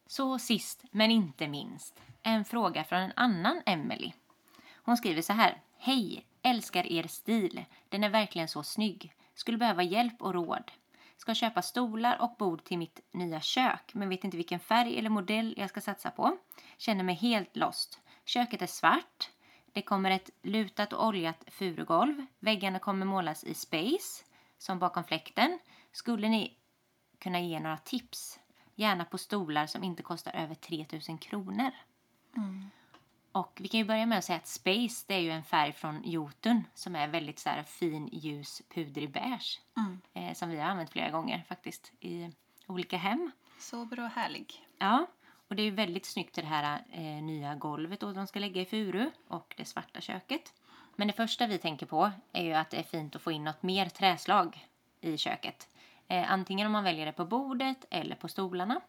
[0.07, 4.13] Så sist men inte minst, en fråga från en annan Emily.
[4.73, 5.61] Hon skriver så här.
[5.77, 6.25] Hej!
[6.41, 7.65] Älskar er stil.
[7.89, 9.13] Den är verkligen så snygg.
[9.33, 10.71] Skulle behöva hjälp och råd.
[11.17, 15.09] Ska köpa stolar och bord till mitt nya kök men vet inte vilken färg eller
[15.09, 16.37] modell jag ska satsa på.
[16.77, 17.99] Känner mig helt lost.
[18.25, 19.29] Köket är svart.
[19.79, 22.25] Det kommer ett lutat och oljat furugolv.
[22.39, 24.25] Väggarna kommer målas i space,
[24.57, 25.59] som bakom fläkten.
[25.91, 26.57] Skulle ni
[27.19, 28.39] kunna ge några tips?
[28.75, 31.71] Gärna på stolar som inte kostar över 3000 kronor.
[33.31, 35.73] Och vi kan ju börja med att säga att Space det är ju en färg
[35.73, 39.61] från Jotun som är väldigt så här fin, ljus, pudrig beige.
[40.13, 42.31] Eh, som vi har använt flera gånger faktiskt i
[42.67, 43.31] olika hem.
[43.59, 44.65] Sober och härlig.
[44.77, 45.07] Ja,
[45.49, 48.65] och det är väldigt snyggt det här eh, nya golvet då de ska lägga i
[48.65, 50.53] furu och det svarta köket.
[50.95, 53.43] Men det första vi tänker på är ju att det är fint att få in
[53.43, 54.67] något mer träslag
[55.01, 55.69] i köket.
[56.07, 58.81] Eh, antingen om man väljer det på bordet eller på stolarna.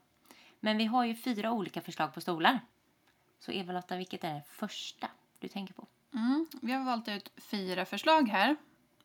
[0.60, 2.60] Men vi har ju fyra olika förslag på stolar.
[3.38, 5.86] Så Eva-Lotta, vilket är det första du tänker på?
[6.14, 6.46] Mm.
[6.62, 8.56] Vi har valt ut fyra förslag här.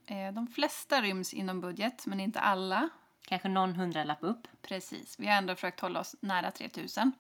[0.06, 2.90] Eh, De flesta ryms inom budget, men inte alla.
[3.28, 4.48] Kanske någon hundralapp upp?
[4.62, 7.12] Precis, vi har ändå försökt hålla oss nära 3000.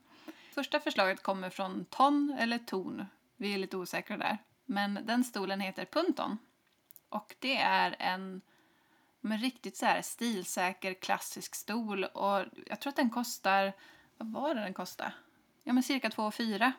[0.56, 3.06] Första förslaget kommer från Ton eller Ton.
[3.38, 4.38] Vi är lite osäkra där.
[4.66, 6.38] Men den stolen heter Punton.
[7.10, 8.42] Och det är en
[9.22, 12.04] men riktigt så här stilsäker klassisk stol.
[12.04, 13.74] Och jag tror att den kostar,
[14.18, 15.14] vad var det den kostade?
[15.64, 16.74] Ja men cirka 2 4.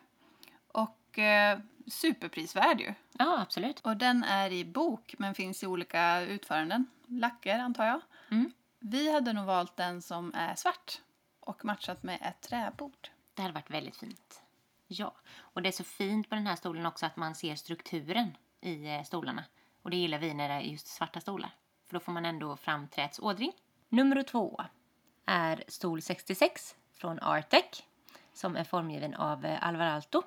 [0.73, 2.95] Och eh, superprisvärd ju.
[3.13, 3.81] Ja, absolut.
[3.81, 6.87] Och den är i bok men finns i olika utföranden.
[7.07, 8.01] Lacker antar jag.
[8.31, 8.53] Mm.
[8.79, 11.01] Vi hade nog valt den som är svart
[11.41, 13.11] och matchat med ett träbord.
[13.37, 14.43] Det hade varit väldigt fint.
[14.87, 18.37] Ja, och det är så fint på den här stolen också att man ser strukturen
[18.61, 19.45] i eh, stolarna.
[19.83, 21.51] Och det gillar vi när det är just svarta stolar.
[21.87, 23.53] För då får man ändå fram träets ådring.
[23.89, 24.61] Nummer två
[25.27, 27.83] är stol 66 från Artec
[28.33, 30.23] som är formgiven av eh, Alvar Aalto.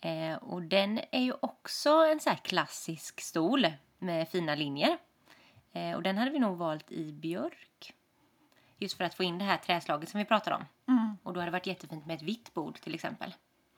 [0.00, 3.66] Eh, och den är ju också en så här klassisk stol
[3.98, 4.98] med fina linjer.
[5.72, 7.94] Eh, och den hade vi nog valt i björk.
[8.82, 11.18] Just för att få in det här träslaget som vi pratade om.
[11.22, 13.34] Och då hade det varit jättefint med ett vitt bord till exempel.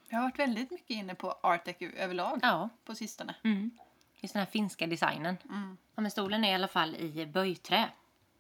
[0.09, 3.35] Jag har varit väldigt mycket inne på Artec överlag Ja, på sistone.
[3.45, 3.71] mm.
[4.21, 5.37] just den här finska designen.
[5.95, 7.89] Ja, men stolen är i alla fall i böjträ.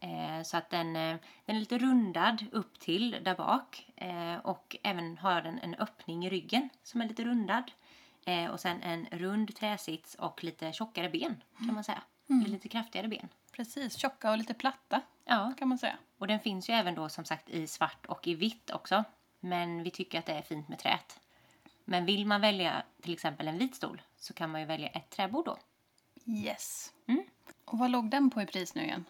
[0.01, 3.91] Eh, så att den, eh, den är lite rundad upp till där bak.
[3.97, 7.71] Eh, och även har den en öppning i ryggen som är lite rundad.
[8.27, 12.03] Eh, och sen en rund träsits och lite tjockare ben kan man säga.
[12.47, 13.29] Lite kraftigare ben.
[13.57, 15.97] Precis, tjocka och lite platta Ja, kan man säga.
[16.19, 19.05] och den finns ju även då som sagt i svart och i vitt också.
[19.41, 21.21] Men vi tycker att det är fint med träet.
[21.85, 25.11] Men vill man välja till exempel en vit stol så kan man ju välja ett
[25.11, 25.59] träbord då.
[26.27, 26.93] Yes.
[27.07, 27.25] Mm.
[27.65, 29.05] Och vad låg den på i pris nu igen?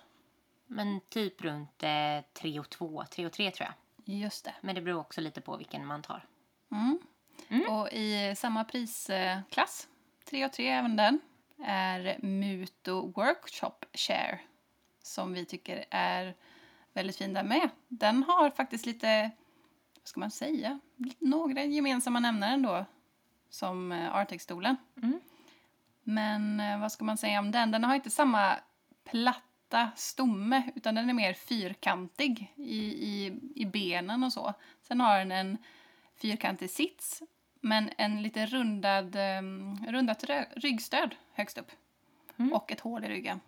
[0.66, 3.74] Men typ runt eh, 3 och 2, 3 och 3 tror jag.
[4.16, 4.54] Just det.
[4.60, 6.26] Men det beror också lite på vilken man tar.
[6.70, 6.98] Mm.
[7.70, 9.88] Och i samma prisklass,
[10.24, 11.20] 3 och 3 även den,
[11.66, 14.40] är Muto Workshop Share
[15.02, 16.34] som vi tycker är
[16.92, 17.70] väldigt fin där med.
[17.88, 19.30] Den har faktiskt lite,
[20.00, 20.80] vad ska man säga,
[21.18, 22.84] några gemensamma nämnare då
[23.50, 24.76] som eh, Artex-stolen.
[25.02, 25.20] Mm.
[26.02, 27.70] Men eh, vad ska man säga om den?
[27.70, 28.56] Den har inte samma
[29.04, 34.54] platta stomme utan den är mer fyrkantig i, i, i benen och så.
[34.82, 35.58] Sen har den en
[36.16, 37.22] fyrkantig sits
[37.64, 40.24] men en lite rundad, um, rundat
[40.56, 41.70] ryggstöd högst upp.
[42.36, 42.52] Mm.
[42.52, 43.40] Och ett hål i ryggen.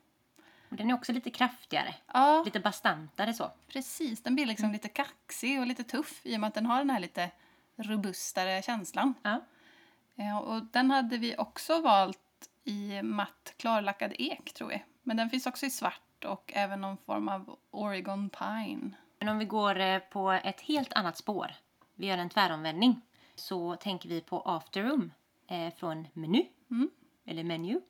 [0.68, 1.94] Och den är också lite kraftigare.
[2.12, 3.50] Ja, Lite bastantare så.
[3.68, 4.22] precis.
[4.22, 6.90] Den blir liksom lite kaxig och lite tuff i och med att den har den
[6.90, 7.31] här lite
[7.76, 9.14] robustare känslan.
[9.22, 9.40] Ja.
[10.14, 12.18] Ja, och den hade vi också valt
[12.64, 14.85] i matt klarlackad ek tror vi.
[15.02, 18.90] Men den finns också i svart och även någon form av Oregon Pine.
[19.18, 21.55] Men om vi går eh, på ett helt annat spår.
[21.94, 23.00] Vi gör en tväromvändning.
[23.37, 25.12] Så tänker vi på Afterroom
[25.46, 26.46] eh, från Menu.
[26.70, 26.90] Mm.
[27.25, 27.81] Eller Menu.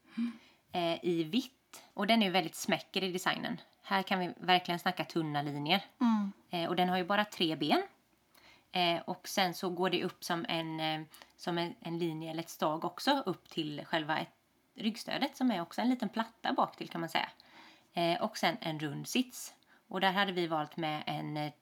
[0.72, 1.84] Eh, I vitt.
[1.94, 3.60] Och den är ju väldigt smäcker i designen.
[3.82, 5.84] Här kan vi verkligen snacka tunna linjer.
[6.00, 6.32] Mm.
[6.50, 7.82] Eh, och den har ju bara tre ben.
[8.72, 11.00] Eh, och sen så går det upp som en, eh,
[11.36, 14.32] som en, en linje eller ett stag också upp till själva ett,
[14.74, 17.28] ryggstödet som är också en liten platta bak till kan man säga.
[17.92, 19.54] Eh, och sen en rund sits.
[19.88, 21.52] Och där hade vi valt med en eh,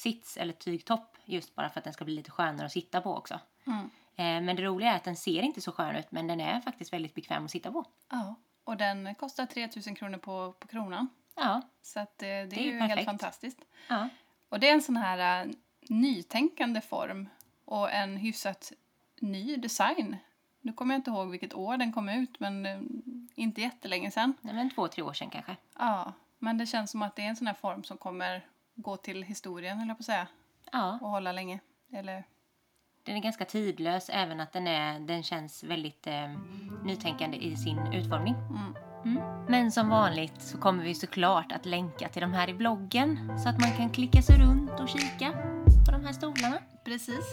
[0.00, 3.16] sits eller tygtopp just bara för att den ska bli lite skönare att sitta på
[3.16, 3.40] också.
[3.66, 3.90] Mm.
[4.16, 6.60] Eh, men det roliga är att den ser inte så skön ut men den är
[6.60, 7.84] faktiskt väldigt bekväm att sitta på.
[8.10, 8.34] Ja.
[8.64, 11.08] Och den kostar 3000 kronor på, på kronan.
[11.36, 13.06] Ja, Så eh, det, är är ju ju helt perfekt.
[13.06, 13.58] fantastiskt.
[13.88, 14.08] ja.
[14.48, 15.52] Och det är en sån här uh,
[15.88, 17.28] nytänkande form
[17.64, 18.72] och en hyfsat
[19.20, 20.16] ny design.
[20.60, 22.80] Nu kommer jag inte ihåg vilket år den kom ut, men eh,
[23.34, 24.34] inte jättelänge sedan.
[24.40, 25.56] Nej, men två, tre år sedan kanske.
[25.78, 28.46] Ja, men det känns som att det är en sån här form som kommer
[28.78, 30.26] gå till historien, eller på att säga,
[30.72, 31.60] Ja, och hålla länge.
[31.92, 32.24] Eller,
[33.02, 36.30] den är ganska tidlös även att den, är, den känns väldigt eh,
[36.84, 38.34] nytänkande i sin utformning.
[38.34, 38.74] mm.
[39.04, 39.44] Mm.
[39.48, 43.48] Men som vanligt så kommer vi såklart att länka till de här i bloggen så
[43.48, 45.32] att man kan klicka sig runt och kika
[45.86, 46.58] på de här stolarna.
[46.84, 47.24] Precis.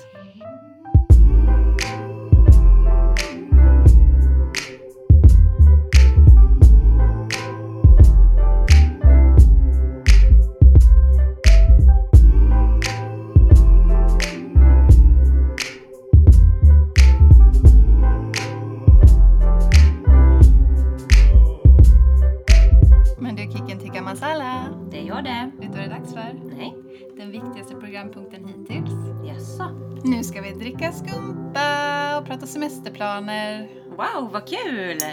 [32.96, 33.68] Semesterplaner.
[33.90, 35.00] Wow, vad kul!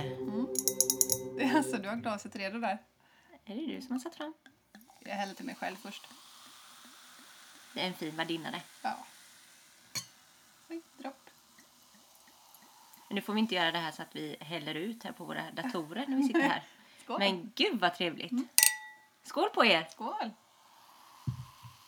[1.55, 2.79] Alltså, du har glaset redo där.
[3.45, 4.35] Är det du som har satt fram?
[5.01, 6.09] Jag häller till mig själv först.
[7.75, 8.63] Det är en fin värdinna det.
[8.83, 8.97] Ja.
[10.69, 11.31] Oj, dropp.
[13.09, 15.25] Men nu får vi inte göra det här så att vi häller ut här på
[15.25, 16.63] våra datorer när vi sitter här.
[17.05, 17.19] Skål.
[17.19, 18.33] Men gud vad trevligt!
[19.23, 19.89] Skål på er!
[19.91, 20.31] Skål!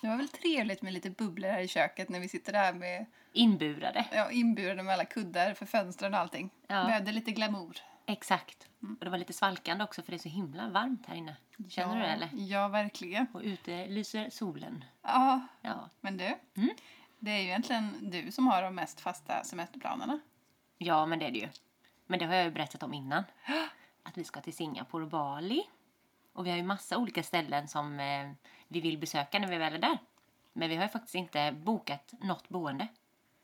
[0.01, 3.07] Det var väl trevligt med lite bubblor här i köket när vi sitter där med
[3.37, 4.07] Inburade.
[4.13, 6.51] ja, inburade med alla kuddar för fönstren och allting.
[6.67, 6.85] Ja.
[6.85, 7.77] Behövde lite glamour.
[8.07, 8.69] Exakt.
[8.99, 11.37] Och det var lite svalkande också för det är så himla varmt här inne.
[11.69, 12.29] Känner ja, du det eller?
[12.33, 13.27] Ja, verkligen.
[13.35, 14.85] Och ute lyser solen.
[15.03, 15.89] Ja, Ja.
[16.01, 16.25] men du.
[16.57, 16.71] Mm.
[17.19, 20.21] Det är ju egentligen du som har de mest fasta semesterplanerna.
[20.79, 21.49] ja, men det är det ju.
[22.07, 23.25] Men det har jag ju berättat om innan.
[24.03, 25.63] Att vi ska till Singapore och Bali.
[26.33, 28.31] Och vi har ju massa olika ställen som eh,
[28.69, 29.99] vi vill besöka när vi väl är där.
[30.53, 32.89] Men vi har ju faktiskt inte bokat något boende.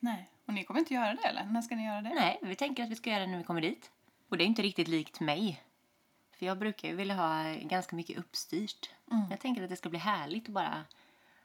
[0.01, 0.29] Nej.
[0.47, 1.45] Och ni kommer inte göra det eller?
[1.45, 2.15] När ska ni göra det?
[2.15, 3.91] Nej, vi tänker att vi ska göra det när vi kommer dit.
[4.29, 5.63] Och det är inte riktigt likt mig.
[6.39, 8.91] För jag brukar ju vilja ha ganska mycket uppstyrt.
[9.13, 9.25] Mm.
[9.31, 10.85] Jag tänker att det ska bli härligt att bara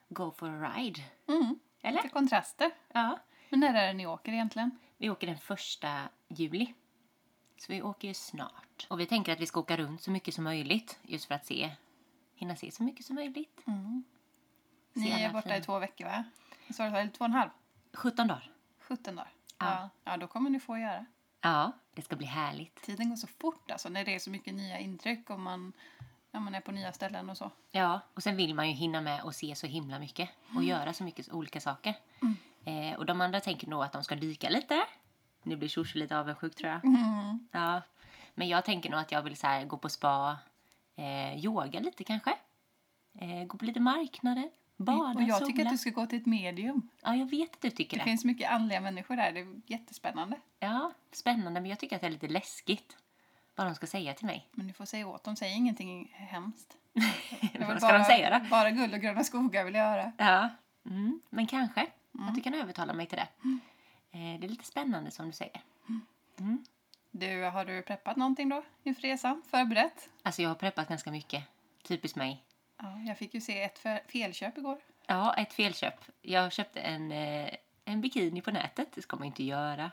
[0.10, 1.02] go for a ride.
[1.28, 1.60] Mm.
[1.82, 1.98] Eller?
[1.98, 2.72] Lite kontraster.
[2.94, 3.20] Ja.
[3.50, 4.72] Men när är det ni åker egentligen?
[4.98, 6.74] Vi åker den första juli.
[7.58, 8.88] Så vi åker ju snart.
[8.89, 11.00] Och vi tänker att vi ska åka runt så mycket som möjligt.
[11.04, 11.72] Just för att se,
[12.36, 13.62] hinna se så mycket som möjligt.
[14.94, 16.24] Ni alla är borta fina- i två veckor va?
[16.74, 17.50] Så eller två och en halv?
[17.95, 18.51] 17 dagar.
[18.79, 19.31] 17 dagar.
[19.60, 19.65] Ja.
[19.65, 19.89] Ja.
[20.12, 21.05] ja, då kommer ni få göra.
[21.41, 22.81] Ja, det ska bli härligt.
[22.81, 25.73] Tiden går så fort alltså när det är så mycket nya intryck och man,
[26.31, 27.51] ja, man är på nya ställen och så.
[27.71, 30.29] Ja, och sen vill man ju hinna med och se så himla mycket.
[30.55, 31.95] Och göra så mycket olika saker.
[32.65, 34.86] Eh, och de andra tänker nog att de ska dyka lite.
[35.43, 36.81] Nu blir Shoshu lite avundsjuk tror jag.
[37.51, 37.81] Ja.
[38.36, 40.38] Men jag tänker nog att jag vill så här, gå på spa,
[40.95, 42.38] eh, yoga lite kanske.
[43.19, 45.48] Eh, gå på lite marknader, bada, och jag sola.
[45.48, 46.90] tycker att du ska gå till ett medium.
[47.04, 48.10] Ja, jag vet att du tycker Det det.
[48.10, 49.32] finns mycket andliga människor där.
[49.32, 50.40] Det är jättespännande.
[50.60, 51.62] Ja, spännande.
[51.62, 52.98] Men jag tycker att det är lite läskigt.
[53.56, 54.48] Vad de ska säga till mig.
[54.52, 55.36] Men du får säga åt dem.
[55.36, 56.78] Säg ingenting hemskt.
[57.68, 58.46] Vad ska de säga då?
[58.50, 60.12] Bara guld och gröna skogar vill jag höra.
[60.18, 60.50] Ja,
[60.86, 61.88] mm, men kanske.
[62.28, 63.28] Att du kan övertala mig till det.
[64.12, 65.62] Eh, det är lite spännande som du säger.
[67.12, 69.42] Du, har du preppat någonting då inför resan?
[69.50, 70.10] Förberett?
[70.24, 71.44] Alltså jag har preppat ganska mycket.
[71.84, 72.44] Typiskt mig.
[72.78, 74.78] Ja, jag fick ju se ett fe- felköp igår.
[75.08, 76.06] Ja, ett felköp.
[76.22, 77.50] Jag köpte en, eh,
[77.86, 78.88] en bikini på nätet.
[78.96, 79.92] Det ska man inte göra.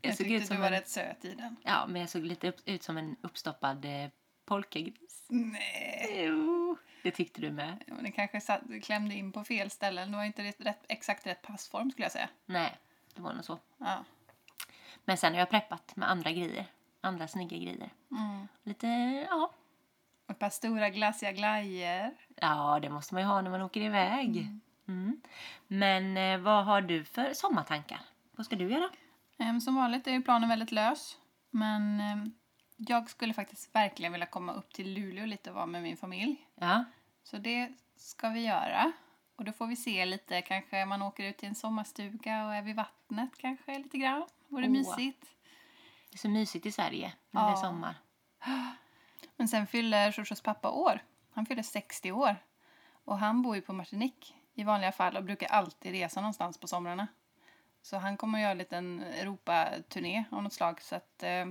[0.00, 1.56] Jag, såg tyckte du var en, rätt söt i den.
[1.62, 4.08] Ja, men jag såg lite upp, ut som en uppstoppad eh,
[4.44, 5.26] polkagris.
[5.28, 6.24] Nej.
[6.26, 7.84] Jo, det tyckte du med.
[7.86, 10.10] Ja, men det kanske satt, klämde in på fel ställen.
[10.10, 12.28] Det var inte rätt, rätt, exakt rätt passform skulle jag säga.
[12.46, 12.72] Nej,
[13.14, 13.58] det var nog så.
[13.78, 14.04] Ja.
[15.04, 16.66] Men sen har jag preppat med andra grejer.
[17.00, 17.90] Andra snygga grejer.
[18.10, 18.48] Mm.
[18.62, 18.86] Lite,
[19.30, 19.52] ja.
[20.32, 22.10] Ett par stora glassiga glajjor.
[22.36, 24.48] Ja, det måste man ju ha när man åker iväg.
[24.88, 25.20] Mm.
[25.66, 28.00] Men eh, vad har du för sommartankar?
[28.36, 28.90] Vad ska du göra?
[29.38, 31.18] Ehm, Som vanligt är ju planen väldigt lös.
[31.50, 32.32] Men ehm,
[32.76, 36.46] jag skulle faktiskt verkligen vilja komma upp till Luleå lite och vara med min familj.
[36.54, 36.84] Ja,
[37.22, 38.92] Så det ska vi göra.
[39.36, 42.62] Och då får vi se lite, kanske man åker ut till en sommarstuga och är
[42.62, 44.24] vid vattnet kanske lite grann.
[44.48, 44.70] Vore Åh.
[44.70, 45.26] mysigt.
[46.10, 47.56] det är så mysigt i Sverige när det är Ja.
[47.56, 47.94] sommar.
[49.42, 51.04] Men sen fyller Shoshos pappa år.
[51.30, 52.36] Han fyller 60 år.
[53.04, 56.66] Och han bor ju på Martinique i vanliga fall och brukar alltid resa någonstans på
[56.66, 57.06] somrarna.
[57.82, 60.82] Så han kommer att göra en liten Europaturné av något slag.
[60.82, 61.46] Så att, eh,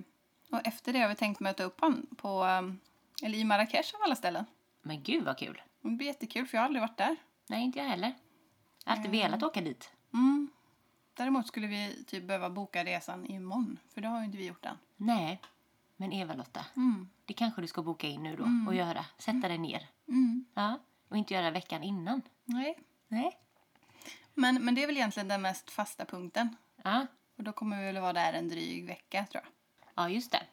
[0.51, 4.01] och efter det har vi tänkt möta upp honom på, eh, eller i Marrakesh av
[4.03, 4.45] alla ställen.
[4.81, 5.61] Men gud vad kul!
[5.81, 7.15] Det blir jättekul för jag har aldrig varit där.
[7.47, 8.13] Nej, inte jag heller.
[8.85, 9.91] Jag har alltid velat åka dit.
[10.13, 10.49] Mm.
[11.13, 14.65] Däremot skulle vi typ behöva boka resan imorgon, för det har ju inte vi gjort
[14.65, 14.77] än.
[14.97, 15.41] Nej,
[16.01, 17.09] men Eva-Lotta, Mm.
[17.25, 19.05] det kanske du ska boka in nu då och göra.
[19.17, 19.87] Sätta dig ner.
[20.07, 20.45] Mm.
[20.53, 22.21] Ja, och inte göra veckan innan.
[22.45, 22.79] Nej.
[23.07, 23.37] Nej.
[24.33, 26.55] Men, men det är väl egentligen den mest fasta punkten.
[26.83, 29.51] Ja, Och då kommer vi väl vara där en dryg vecka, tror jag.
[29.95, 30.43] ja just det.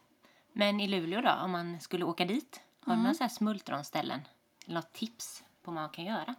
[0.53, 4.21] Men i Luleå då, om man skulle åka dit, har du några så här smultronställen?
[4.67, 6.35] Eller något tips på vad man kan göra?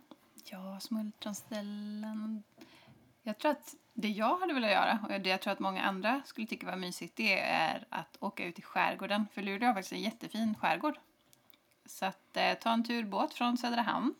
[0.45, 2.43] Ja, smultronställen.
[3.23, 6.21] Jag tror att det jag hade velat göra, och det jag tror att många andra
[6.25, 9.25] skulle tycka var mysigt, det är att åka ut i skärgården.
[9.33, 10.99] För Luleå har faktiskt en jättefin skärgård.
[11.85, 14.15] Så att eh, ta en turbåt från Söderhamn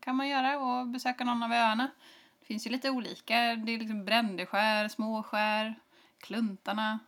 [0.00, 1.90] kan man göra och besöka någon av öarna.
[2.40, 3.34] Det finns ju lite olika.
[3.56, 5.74] Det är liksom Brändeskär, Småskär,
[6.18, 6.98] Kluntarna,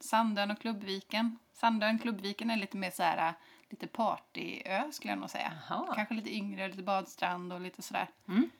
[0.00, 1.38] Sandön och Klubbviken.
[1.52, 3.34] Sandön, Klubbviken är lite mer så här, eh,
[3.68, 5.52] lite partyö skulle jag nog säga.
[5.68, 5.94] Jaha.
[5.94, 8.08] Kanske lite yngre, lite badstrand och lite sådär.
[8.28, 8.50] Mm.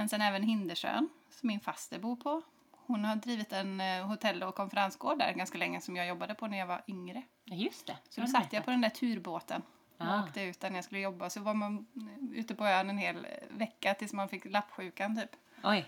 [0.00, 2.42] Men sen även Hindersön, som min faster bor på.
[2.86, 6.46] Hon har drivit en eh, hotell och konferensgård där ganska länge som jag jobbade på
[6.46, 7.22] när jag var yngre.
[7.44, 7.96] Ja, just det.
[8.08, 9.62] Så då satt jag på den där turbåten
[9.98, 10.22] och Ah.
[10.24, 11.30] åkte ut där när jag skulle jobba.
[11.30, 11.86] Så var man
[12.32, 15.30] eh, ute på ön en hel vecka tills man fick lappsjukan typ.
[15.62, 15.86] Oj,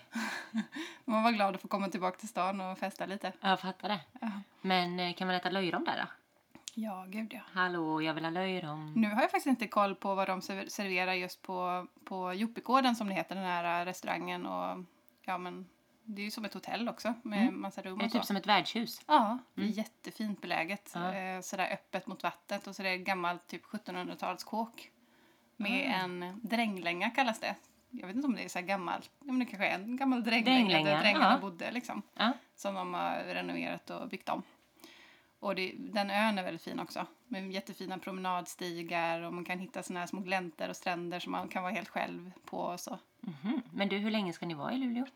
[1.04, 3.32] Man var glad att få komma tillbaka till stan och festa lite.
[3.40, 4.00] jag fattar det.
[4.20, 6.06] Ja, Men eh, kan man äta löjrom där då?
[6.74, 7.40] Ja gud ja.
[7.52, 8.92] Hallå, jag vill ha löjrom.
[8.96, 12.96] Nu har jag faktiskt inte koll på vad de server- serverar just på, på Joppigården
[12.96, 14.46] som det heter, den här äh, restaurangen.
[14.46, 14.84] Och,
[15.22, 15.66] ja, men,
[16.04, 18.18] det är ju som ett hotell också med massa rum Är det och så.
[18.18, 19.00] typ som ett värdshus?
[19.06, 20.96] Ja, det är jättefint beläget.
[20.96, 24.90] Eh, sådär öppet mot vattnet och så är det gammalt typ 1700-talskåk.
[25.56, 27.54] Med en dränglänga kallas det.
[27.90, 29.10] Jag vet inte om det är så här gammalt.
[29.18, 31.38] Men det kanske är en gammal dränglänga Dränglänga, där drängarna ja.
[31.38, 32.02] bodde liksom.
[32.14, 32.32] Ja.
[32.54, 34.42] Som de har renoverat och byggt om.
[35.42, 37.06] Och det, den ön är väldigt fin också.
[37.28, 41.48] Med jättefina promenadstigar och man kan hitta såna här små gläntor och stränder som man
[41.48, 42.98] kan vara helt själv på och så.
[43.20, 43.62] Mhm.
[43.72, 45.06] Men du, hur länge ska ni vara i Luleå?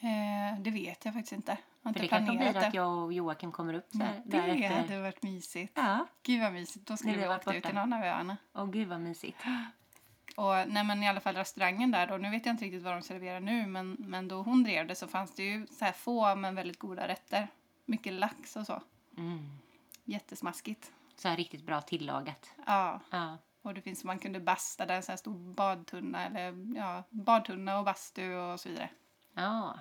[0.00, 1.58] Eh, det vet jag faktiskt inte.
[1.82, 4.22] Jag har För inte det kanske blir att jag och Joakim kommer upp så här,
[4.24, 5.72] det hade varit mysigt.
[5.76, 6.86] Ja, Gud vad mysigt.
[6.86, 8.36] Då skulle vi åkt ut till någon av öarna.
[8.54, 9.38] åh gud vad mysigt.
[10.36, 12.92] Och nej men i alla fall restaurangen där då, nu vet jag inte riktigt vad
[12.92, 15.92] de serverar nu men, men då hon drev det så fanns det ju så här
[15.92, 17.48] få men väldigt goda rätter.
[17.84, 18.82] Mycket lax och så.
[19.16, 19.48] Mm.
[20.04, 20.92] Jättesmaskigt.
[21.16, 22.50] Så här riktigt bra tillagat.
[22.66, 23.38] Ja, Ja.
[23.62, 27.78] och det finns man kunde basta där, en sån här stor badtunna eller ja, badtunna
[27.78, 28.90] och bastu och så vidare.
[29.34, 29.78] Ja.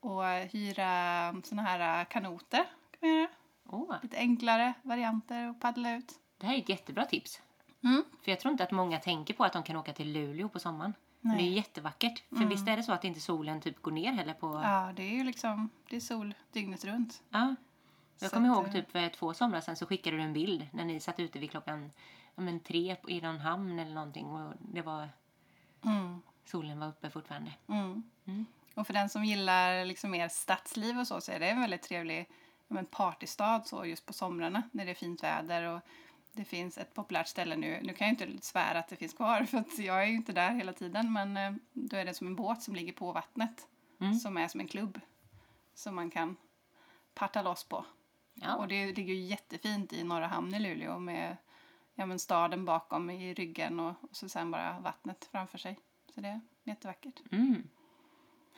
[0.00, 2.64] Och eh, hyra såna här eh, kanoter
[3.00, 3.28] kan man göra.
[3.68, 6.12] Åh, Lite enklare varianter och paddla ut.
[6.38, 7.42] det här är ett jättebra tips.
[7.84, 8.04] Mm.
[8.22, 10.58] För jag tror inte att många tänker på att de kan åka till Luleå på
[10.58, 10.94] sommaren.
[11.20, 12.24] Det är jättevackert.
[12.28, 14.60] För visst är det så att inte solen typ går ner heller på...
[14.64, 17.22] Ja, det är ju liksom, det är sol dygnet runt.
[17.30, 17.54] Ja.
[18.18, 20.84] Jag kommer ihåg eh, typ för två somrar sedan så skickade du en bild när
[20.84, 21.92] ni satt ute vid klockan
[22.34, 25.08] ja, men tre i någon hamn eller någonting och det var
[25.84, 26.22] Mm.
[26.44, 27.52] solen var uppe fortfarande.
[27.68, 28.02] Mm.
[28.24, 28.46] Mm.
[28.74, 31.82] Och för den som gillar liksom mer stadsliv och så, så är det en väldigt
[31.82, 32.28] trevlig
[32.68, 35.80] ja, men partystad så just på somrarna när det är fint väder och
[36.32, 37.80] det finns ett populärt ställe nu.
[37.82, 40.32] Nu kan jag inte svära att det finns kvar för att jag är ju inte
[40.32, 43.66] där hela tiden men eh, då är det som en båt som ligger på vattnet
[44.00, 44.14] Mm.
[44.14, 45.00] som är som en klubb
[45.74, 46.36] som man kan
[47.14, 47.84] parta loss på.
[48.40, 48.56] Ja.
[48.56, 51.36] Och det ligger ju jättefint i Norra hamn i Luleå med
[51.94, 55.78] ja, men staden bakom i ryggen och, och så sen bara vattnet framför sig.
[56.14, 57.22] Så det är jättevackert.
[57.32, 57.68] Mm.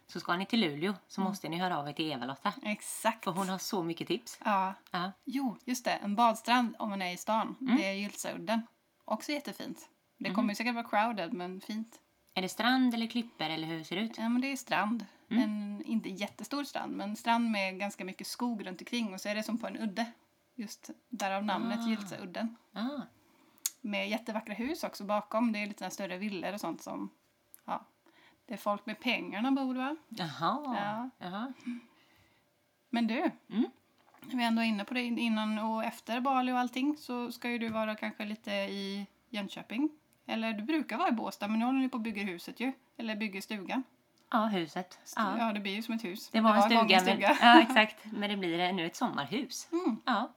[0.06, 2.52] Så ska ni till Luleå så måste ni höra av er till Eva-Lotta.
[2.62, 3.24] Exakt.
[3.24, 4.38] För hon har så mycket tips.
[4.44, 4.74] Ja.
[4.90, 5.12] Ja.
[5.24, 5.90] Jo, just det.
[5.90, 7.56] En badstrand om man är i stan.
[7.60, 7.76] Mm.
[7.76, 8.62] Det är Gyltsaudden.
[9.04, 9.88] Också jättefint.
[10.18, 12.00] Det kommer ju säkert vara crowded, men fint.
[12.38, 14.18] Är det strand eller klippor eller hur ser det ut?
[14.18, 15.06] Ja, men det är strand.
[15.30, 15.42] Mm.
[15.42, 19.14] En inte jättestor strand, men strand med ganska mycket skog runt omkring.
[19.14, 20.12] Och så är det som på en udde.
[20.54, 21.88] Just därav namnet Ah.
[21.88, 22.56] Gyltsaudden.
[22.72, 23.00] Ah.
[23.80, 25.52] Med jättevackra hus också bakom.
[25.52, 27.10] Det är lite större villor och sånt som...
[27.64, 27.84] Ja,
[28.46, 29.96] det är folk med pengarna bor, va?
[30.08, 30.76] Jaha.
[30.76, 31.10] Ja.
[31.18, 31.52] Jaha.
[32.90, 33.70] Men du, Mm.
[34.20, 37.50] när vi ändå är inne på det innan och efter Bali och allting så ska
[37.50, 39.90] ju du vara kanske lite i Jönköping.
[40.28, 42.72] Eller du brukar vara i Båstad men nu håller ni på och bygger huset ju.
[42.96, 43.82] Eller bygger stugan.
[44.30, 44.98] Ja, huset.
[45.16, 45.52] Ja, Ja.
[45.52, 46.28] det blir ju som ett hus.
[46.30, 47.02] Det var, en gång stuga.
[47.04, 47.96] Men, ja, exakt.
[48.04, 49.68] Men det blir nu ett sommarhus.
[49.72, 49.96] Mm.
[50.04, 50.32] Ja.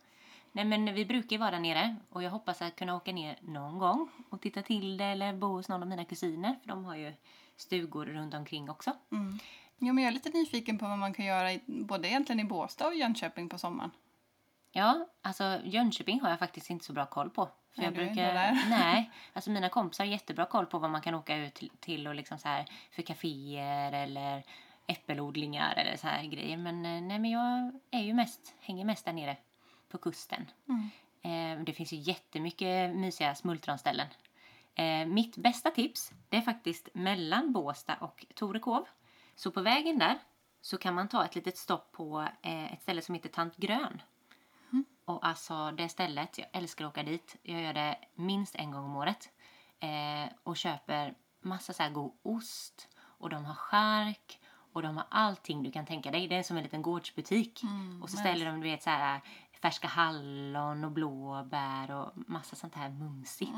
[0.52, 3.38] Nej, men vi brukar ju vara där nere och jag hoppas att kunna åka ner
[3.42, 6.86] någon gång och titta till det eller bo hos någon av mina kusiner för de
[6.86, 7.14] har ju
[7.56, 8.94] stugor runt omkring också.
[9.12, 9.40] Mm.
[9.78, 12.44] Jo, men jag är lite nyfiken på vad man kan göra i, både egentligen i
[12.44, 13.92] Båstad och Jönköping på sommaren.
[14.72, 17.46] Ja, alltså Jönköping har jag faktiskt inte så bra koll på.
[17.46, 18.34] För Nej, jag brukar,
[18.70, 22.08] nej, alltså mina kompisar har jättebra koll på vad man kan åka ut till, till
[22.08, 24.44] och liksom så här för kaféer eller
[24.88, 26.58] äppelodlingar eller så här grejer.
[26.58, 29.38] Men eh, nej, men jag är ju mest, hänger mest där nere
[29.90, 30.46] på kusten.
[30.70, 30.90] Mm.
[31.22, 34.08] Eh, det finns ju jättemycket mysiga smultronställen.
[34.76, 38.88] Eh, mitt bästa tips det är faktiskt mellan Båsta och Torekov.
[39.36, 40.20] Så på vägen där
[40.62, 44.02] så kan man ta ett litet stopp på eh, ett ställe som heter Tant Grön.
[45.12, 47.36] Och alltså det stället, jag älskar att åka dit.
[47.44, 49.30] Jag gör det minst en gång om året.
[49.80, 52.88] Eh, och köper massa så här god ost.
[53.00, 54.40] Och de har chark.
[54.74, 56.28] Och de har allting du kan tänka dig.
[56.28, 57.62] Det är som en liten gårdsbutik.
[58.02, 59.22] och så ställer de du vet så här
[59.62, 63.52] färska hallon och blåbär och massa sånt här mumsigt.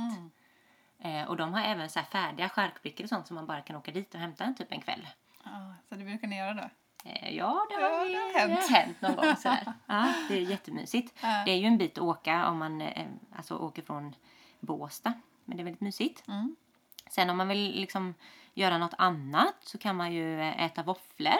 [0.99, 3.75] Eh, och de har även så här färdiga charkbrickor och sånt som man bara kan
[3.75, 5.07] åka dit och hämta en typ en kväll.
[5.43, 6.69] Ja, så det brukar ni göra då?
[7.03, 8.69] Eh, Ja, det har, Ja, det har hänt.
[8.69, 9.35] hänt någon gång.
[9.35, 9.73] Sådär.
[9.87, 11.13] Ja, det är jättemysigt.
[11.21, 11.43] Ja.
[11.45, 14.15] Det är ju en bit att åka om man eh, alltså, åker från
[14.59, 15.13] Båstad.
[15.45, 16.27] Men det är väldigt mysigt.
[16.27, 16.55] Mm.
[17.09, 18.13] Sen om man vill liksom
[18.53, 21.33] göra något annat så kan man ju eh, äta våfflor.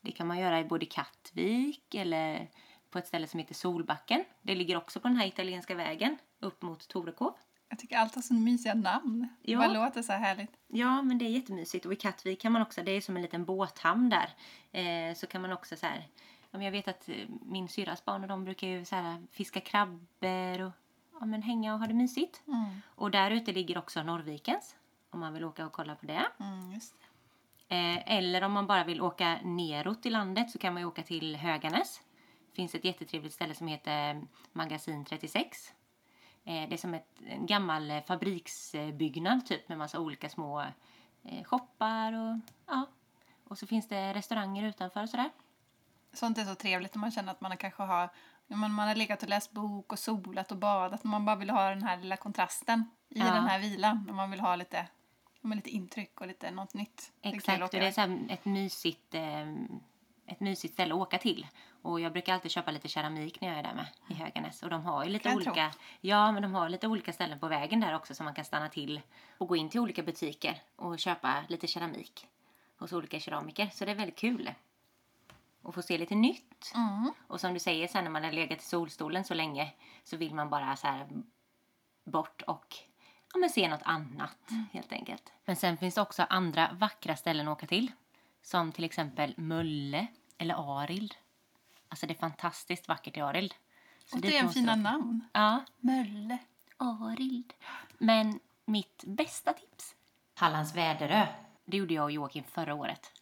[0.00, 2.48] Det kan man göra i både Kattvik eller
[2.90, 4.24] på ett ställe som heter Solbacken.
[4.42, 7.34] Det ligger också på den här italienska vägen upp mot Torekov.
[7.68, 9.28] Jag tycker allt har så mysiga namn.
[9.42, 9.60] Ja.
[9.60, 10.50] Det bara låter så här härligt.
[10.68, 11.86] Ja, men det är jättemysigt.
[11.86, 14.30] Och i Kattvik kan man också, det är som en liten båthamn där.
[14.72, 16.08] Eh, så kan man också så här,
[16.50, 20.60] jag vet att eh, min syrras barn och de brukar ju så här, fiska krabbor
[20.60, 20.72] och
[21.20, 22.42] ja, men hänga och ha det mysigt.
[22.46, 22.82] Mm.
[22.94, 24.76] Och där ute ligger också Norrvikens,
[25.10, 26.26] om man vill åka och kolla på det.
[26.40, 26.80] Mm, det.
[27.68, 31.36] Eh, eller om man bara vill åka neråt i landet så kan man åka till
[31.36, 32.00] Höganäs.
[32.50, 35.72] Det finns ett jättetrevligt ställe som heter Magasin 36.
[36.44, 40.60] Eh, det är som ett, en gammal eh, fabriksbyggnad typ med massa olika små
[41.22, 42.86] eh, shoppar och ja.
[43.44, 45.30] Och så finns det restauranger utanför och sådär.
[46.12, 48.08] Sånt är så trevligt när man känner att man kanske har
[48.46, 51.04] men man har legat och läst bok och solat och badat.
[51.04, 53.24] Man bara vill ha den här lilla kontrasten i Ja.
[53.24, 54.06] den här vilan.
[54.08, 54.86] Och man vill ha lite,
[55.42, 57.12] lite intryck och lite något nytt.
[57.20, 59.22] Det Exakt, att och det är så ett mysigt, eh,
[60.26, 61.46] ett mysigt ställe att åka till.
[61.82, 64.62] Och jag brukar alltid köpa lite keramik när jag är där med i Höganäs.
[64.62, 67.48] Och de har ju lite jag olika, ja men de har lite olika ställen på
[67.48, 69.00] vägen där också som man kan stanna till
[69.38, 72.26] och gå in till olika butiker och köpa lite keramik
[72.78, 73.70] hos olika keramiker.
[73.72, 74.50] Så det är väldigt kul.
[75.62, 76.72] Och få se lite nytt.
[76.74, 77.12] Mm.
[77.26, 79.72] Och som du säger sen när man har legat i solstolen så länge
[80.04, 81.08] så vill man bara så här
[82.04, 82.76] bort och
[83.32, 85.32] ja, men se något annat helt enkelt.
[85.44, 87.92] Men sen finns det också andra vackra ställen att åka till.
[88.44, 90.06] Som till exempel Mölle
[90.38, 91.14] eller Arild.
[91.88, 93.54] Alltså det är fantastiskt vackert i Arild.
[94.04, 94.90] Så dit Återigen måste fina du åka.
[94.90, 95.24] namn.
[95.32, 96.38] Ja, Mölle.
[96.76, 97.52] Arild.
[97.98, 99.94] Men mitt bästa tips,
[100.34, 101.26] Hallands Väderö.
[101.64, 103.12] Det gjorde jag och Joakim förra året.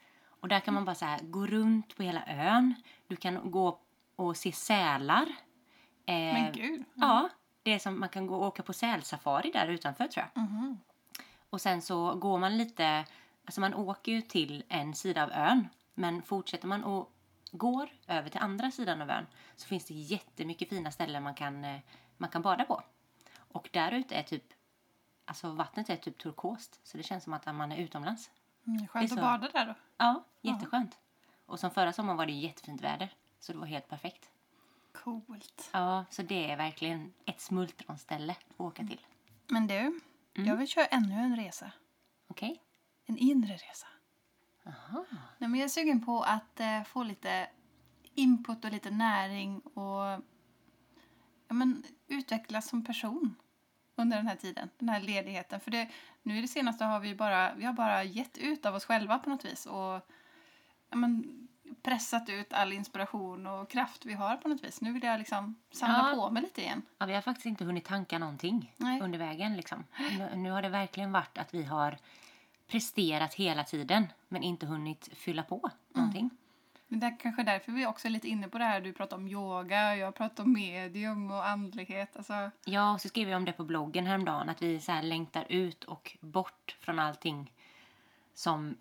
[0.41, 2.75] Och där kan man bara så här, gå runt på hela ön.
[3.07, 3.79] Du kan gå
[4.17, 5.23] och se sälar.
[6.07, 6.85] Eh, Men gud.
[6.95, 7.29] Ja,
[7.63, 10.43] det är som man kan gå och åka på sälsafari där utanför tror jag.
[10.43, 10.79] Mhm.
[11.51, 13.05] Och sen så går man lite,
[13.45, 15.69] alltså man åker ju till en sida av ön.
[15.95, 17.13] Men fortsätter man och
[17.51, 19.27] går över till andra sidan av ön
[19.57, 21.81] så finns det jättemycket fina ställen man kan, eh,
[22.17, 22.83] man kan bada på.
[23.37, 24.45] Och där ute är typ,
[25.25, 26.81] alltså vattnet är typ turkost.
[26.83, 28.31] Så det känns som att man är utomlands.
[28.67, 29.25] Mm, skönt är att så.
[29.25, 29.75] bada där då.
[29.97, 30.99] Ja, jätteskönt.
[31.47, 33.15] Och som förra sommaren var det jättefint väder.
[33.41, 34.31] Så det var helt perfekt.
[34.93, 35.71] Coolt.
[35.73, 39.01] Ja, så det är verkligen ett smultronställe att åka till.
[39.47, 40.01] Men du,
[40.33, 41.73] jag vill köra ännu en resa.
[42.29, 42.63] Okej?
[43.07, 43.87] En inre resa.
[44.67, 45.05] Aha.
[45.39, 47.49] Nej, men jag är sugen på att eh, få lite
[48.15, 50.23] input och lite näring och
[51.49, 53.35] ja, men, utvecklas som person
[53.97, 55.61] under den här tiden, den här ledigheten.
[55.61, 55.89] För det,
[56.23, 59.19] nu i det senaste har vi bara, vi har bara gett ut av oss själva
[59.19, 60.09] på något vis och
[60.91, 61.49] ja, men,
[61.83, 64.81] pressat ut all inspiration och kraft vi har på något vis.
[64.81, 66.15] Nu vill jag liksom samla Ja.
[66.15, 66.83] på mig lite igen.
[66.99, 69.01] Ja, vi har faktiskt inte hunnit tanka någonting Nej.
[69.01, 69.57] under vägen.
[69.57, 69.85] Liksom.
[70.19, 71.99] Nu, nu har det verkligen varit att vi har
[72.73, 76.31] presterat hela tiden men inte hunnit fylla på någonting.
[76.89, 78.81] Men det är kanske därför vi också är lite inne på det här.
[78.81, 82.17] Du pratar om yoga, jag pratar om medium och andlighet.
[82.17, 85.03] Alltså, Ja, och så skrev jag om det på bloggen häromdagen att vi så här
[85.03, 87.53] längtar ut och bort från allting
[88.35, 88.77] som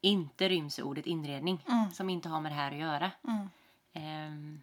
[0.00, 1.64] inte ryms i ordet inredning.
[1.68, 1.90] Mm.
[1.90, 3.10] Som inte har med det här att göra.
[3.28, 3.48] mm.
[3.92, 4.62] Ehm,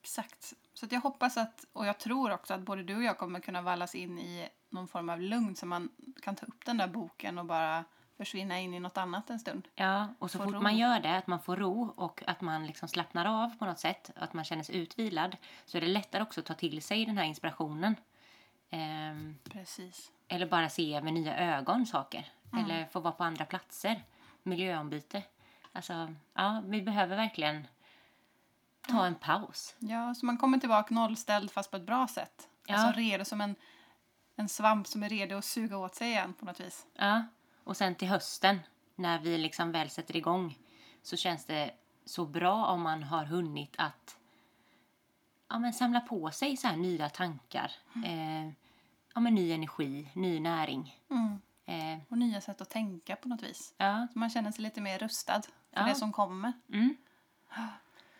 [0.00, 0.54] Exakt.
[0.74, 3.62] Så jag hoppas att, och jag tror också att både du och jag kommer kunna
[3.62, 5.88] vallas in i någon form av lugn så man
[6.22, 7.84] kan ta upp den där boken och bara
[8.16, 9.68] försvinna in i något annat en stund.
[9.74, 10.60] Ja, och så Få fort ro.
[10.60, 13.78] man gör det, att man får ro och att man liksom slappnar av på något
[13.78, 17.06] sätt, att man känner sig utvilad, så är det lättare också att ta till sig
[17.06, 17.94] den här inspirationen.
[18.70, 20.12] Ehm, Precis.
[20.28, 22.28] eller bara se med nya ögon saker.
[22.58, 24.02] Eller få vara på andra platser.
[24.42, 25.22] Miljöombyte.
[25.72, 27.66] Alltså, ja, vi behöver verkligen
[28.88, 29.74] ta en paus.
[29.78, 32.48] Ja, så man kommer tillbaka nollställd fast på ett bra sätt.
[32.66, 32.74] Ja.
[32.76, 33.54] Alltså redo som en,
[34.36, 36.86] en svamp som är redo att suga åt sig igen på något vis.
[36.94, 37.24] Ja,
[37.66, 38.60] och sen till hösten,
[38.94, 40.58] när vi liksom väl sätter igång,
[41.02, 41.70] så känns det
[42.04, 44.18] så bra om man har hunnit att
[45.48, 47.72] ja, men samla på sig så här nya tankar.
[48.04, 48.46] Eh,
[49.14, 51.00] ja, men ny energi, ny näring.
[51.10, 51.40] Mm.
[51.66, 53.74] Eh, Och nya sätt att tänka på något vis.
[53.76, 54.06] ja.
[54.12, 55.82] Så man känner sig lite mer rustad för Ja.
[55.86, 56.52] det som kommer.
[56.72, 56.96] Mm.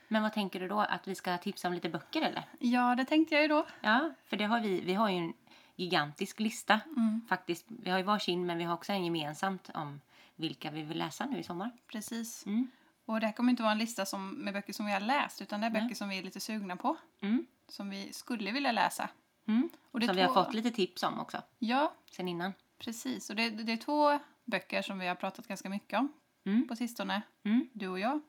[0.08, 0.80] Men vad tänker du då?
[0.80, 2.42] Att vi ska tipsa om lite böcker eller?
[2.58, 3.66] Ja, det tänkte jag ju då.
[3.80, 4.80] Ja, för det har vi.
[4.80, 5.32] Vi har ju en
[5.76, 7.20] gigantisk lista Mm.
[7.28, 7.66] faktiskt.
[7.68, 10.00] Vi har ju varsin men vi har också en gemensamt om
[10.36, 11.70] vilka vi vill läsa nu i sommar.
[11.86, 12.46] Precis.
[12.46, 12.70] Mm.
[13.04, 15.42] Och det här kommer inte vara en lista som, med böcker som vi har läst
[15.42, 16.96] utan det är böcker som vi är lite sugna på.
[17.20, 17.46] Mm.
[17.68, 19.08] Som vi skulle vilja läsa.
[19.46, 19.68] Mm.
[19.90, 22.52] Och det Som vi har två- fått lite tips om också Ja, sen innan.
[22.78, 23.30] precis.
[23.30, 26.12] Och det, det är två böcker som vi har pratat ganska mycket om
[26.44, 26.68] Mm.
[26.68, 27.68] på sistone, Mm.
[27.72, 28.20] du och jag.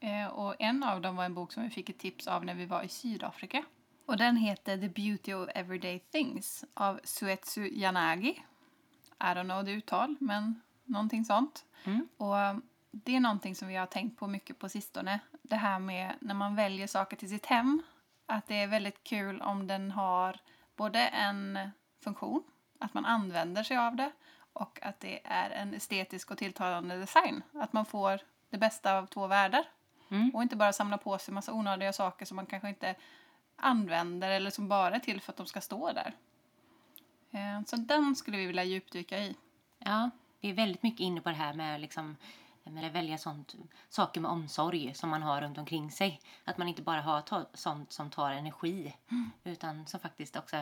[0.00, 2.54] Eh, och en av dem var en bok som vi fick ett tips av när
[2.54, 3.64] vi var i Sydafrika.
[4.06, 8.44] Och den heter The Beauty of Everyday Things av Suetsu Yanagi.
[9.20, 11.64] I don't know the uttal, men någonting sånt.
[11.84, 12.08] Mm.
[12.16, 15.20] Och um, det är någonting som vi har tänkt på mycket på sistone.
[15.42, 17.82] Det här med när man väljer saker till sitt hem.
[18.26, 20.40] Att det är väldigt kul om den har
[20.76, 21.58] både en
[22.00, 22.42] funktion,
[22.78, 24.10] att man använder sig av det
[24.52, 27.42] och att det är en estetisk och tilltalande design.
[27.52, 29.64] Att man får det bästa av två världar.
[30.10, 30.30] Mm.
[30.34, 32.94] Och inte bara samla på sig massa onödiga saker som man kanske inte
[33.56, 36.14] använder eller som bara är till för att de ska stå där.
[37.30, 39.36] Eh, Så den skulle vi vilja djupdyka i.
[39.78, 42.16] Ja, vi är väldigt mycket inne på det här med, liksom,
[42.64, 43.54] att välja sånt,
[43.88, 46.20] saker med omsorg som man har runt omkring sig.
[46.44, 48.96] Att man inte bara har ta, sånt som tar energi
[49.44, 50.56] utan som faktiskt också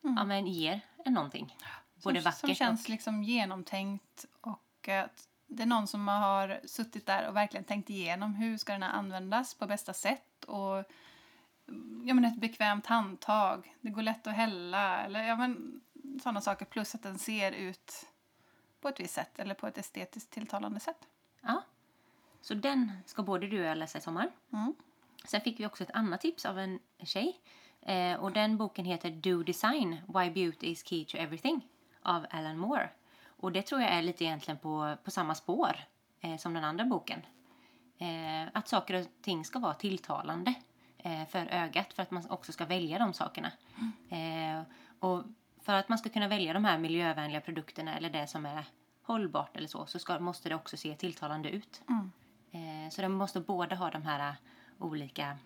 [0.00, 1.56] ja, men ger en någonting.
[2.02, 2.90] Både som, vackert som känns och...
[2.90, 8.34] liksom genomtänkt och att det är någon som har suttit där och verkligen tänkt igenom
[8.34, 10.84] hur ska den här användas på bästa sätt och
[12.04, 15.80] ja, men ett bekvämt handtag, det går lätt att hälla eller ja, men,
[16.22, 18.06] sådana saker plus att den ser ut
[18.80, 21.08] på ett visst sätt eller på ett estetiskt tilltalande sätt.
[21.40, 21.62] Ja.
[22.40, 24.30] Så den ska både du och jag läsa i sommar.
[24.52, 24.74] Mm.
[25.24, 27.40] Sen fick vi också ett annat tips av en tjej.
[27.80, 31.68] Eh, och den boken heter Do Design, Why Beauty is Key to Everything
[32.02, 32.88] av Alan Moore.
[33.24, 35.76] Och det tror jag är lite egentligen på, på samma spår
[36.20, 37.20] eh, som den andra boken.
[37.98, 40.54] Eh, att saker och ting ska vara tilltalande
[41.28, 43.50] för ögat för att man också ska välja de sakerna.
[44.10, 44.62] Eh,
[44.98, 45.24] och
[45.62, 48.64] för att man ska kunna välja de här miljövänliga produkterna eller det som är
[49.02, 51.82] hållbart eller så, så ska, måste det också se tilltalande ut.
[51.88, 52.12] Mm.
[52.84, 54.34] Eh, så de måste båda ha de här eh,
[54.78, 55.38] olika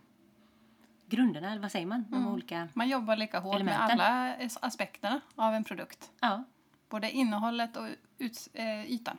[1.06, 2.04] grunderna, eller vad säger man?
[2.10, 2.68] De olika...
[2.74, 3.96] Man jobbar lika hårt Elementen.
[3.98, 6.10] med alla as- aspekterna av en produkt.
[6.20, 6.44] Ja,
[6.88, 7.88] Både innehållet och
[8.18, 9.18] ut, eh, ytan.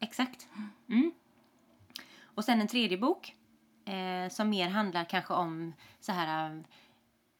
[0.00, 0.48] exakt.
[0.88, 1.12] Mm.
[2.24, 3.36] Och sen en tredje bok
[3.84, 6.60] eh, som mer handlar kanske om så här, eh,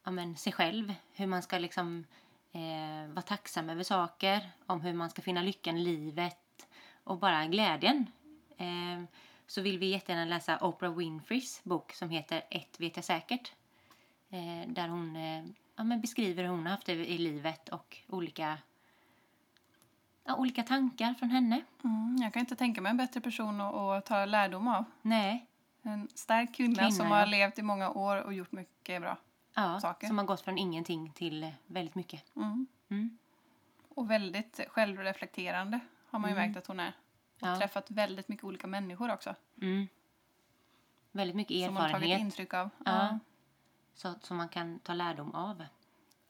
[0.03, 0.93] ja, men, sig själv.
[1.13, 2.05] Hur man ska liksom
[2.51, 4.49] eh, vara tacksam över saker.
[4.65, 6.67] Om hur man ska finna lyckan i livet.
[7.03, 8.07] Och bara glädjen.
[8.57, 9.03] Eh,
[9.47, 13.51] så vill vi jättegärna läsa Oprah Winfreys bok som heter Ett vet jag säkert.
[14.29, 15.43] Eh, där hon eh,
[15.75, 18.57] ja, men beskriver hur hon har haft det i livet och olika,
[20.23, 21.61] ja, olika tankar från henne.
[21.83, 24.85] Mm, jag kan inte tänka mig en bättre person att, att ta lärdom av.
[25.01, 25.45] Nej,
[25.85, 27.13] En stark kvinna, Kvinna, som ja.
[27.15, 29.17] har levt i många år och gjort mycket bra.
[29.55, 30.07] ja, Saker.
[30.07, 32.35] som har gått från ingenting till väldigt mycket.
[32.35, 32.67] Mm.
[32.89, 33.17] Mm.
[33.89, 35.79] Och väldigt självreflekterande
[36.09, 36.47] har man ju Mm.
[36.47, 36.93] märkt att hon är.
[37.41, 37.57] Och Ja.
[37.59, 39.35] träffat väldigt mycket olika människor också.
[39.61, 39.87] Mm.
[41.11, 42.69] Väldigt mycket Som hon tagit erfarenhet intryck av.
[42.85, 43.19] Ja.
[43.93, 45.63] så, som man kan ta lärdom av.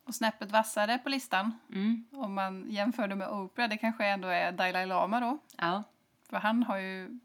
[0.04, 2.06] Och snäppet vassare på listan, Mm.
[2.12, 5.38] om man jämför det med Oprah, det kanske ändå är Dalai Lama då.
[5.58, 5.84] Ja.
[6.30, 7.20] För han har ju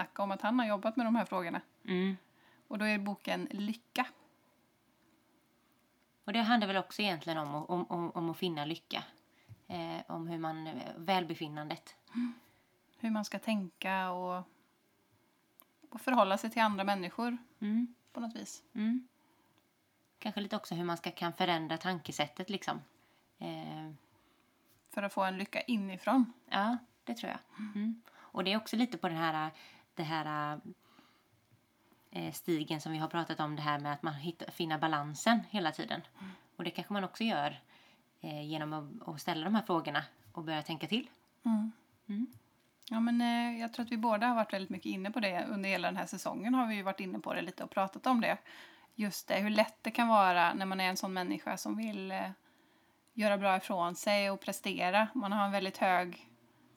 [0.00, 1.60] snackat om att han har jobbat med de här frågorna.
[1.84, 2.16] Mm.
[2.68, 4.06] Och då är boken Lycka.
[6.24, 9.04] Och det handlar väl också egentligen om, att- om, om, om att finna lycka.
[9.68, 11.96] Eh, om hur man, eh, välbefinnandet.
[12.98, 14.44] Hur man ska tänka och,
[15.90, 17.94] och förhålla sig till andra människor Mm.
[18.12, 18.62] på något vis.
[18.74, 19.08] Mm.
[20.18, 22.80] Kanske lite också hur man ska, kan förändra tankesättet liksom.
[23.38, 23.90] Eh,
[24.90, 26.32] För att få en lycka inifrån.
[26.50, 27.40] Ja, det tror jag.
[27.74, 28.02] Mm.
[28.32, 29.50] Och det är också lite på den här,
[29.94, 30.60] det här
[32.10, 35.40] eh, stigen som vi har pratat om, det här med att man hittar, finner balansen
[35.50, 36.00] hela tiden.
[36.56, 37.60] Och det kanske man också gör
[38.20, 41.06] eh, genom att, att ställa de här frågorna och börja tänka till.
[41.44, 41.72] Mm.
[42.08, 42.26] Mm.
[42.90, 45.44] Ja, men, eh, jag tror att vi båda har varit väldigt mycket inne på det.
[45.44, 48.06] Under hela den här säsongen har vi ju varit inne på det lite och pratat
[48.06, 48.38] om det.
[48.94, 52.12] Just det, hur lätt det kan vara när man är en sån människa som vill
[52.12, 52.30] eh,
[53.14, 55.08] göra bra ifrån sig och prestera.
[55.14, 56.29] Man har en väldigt hög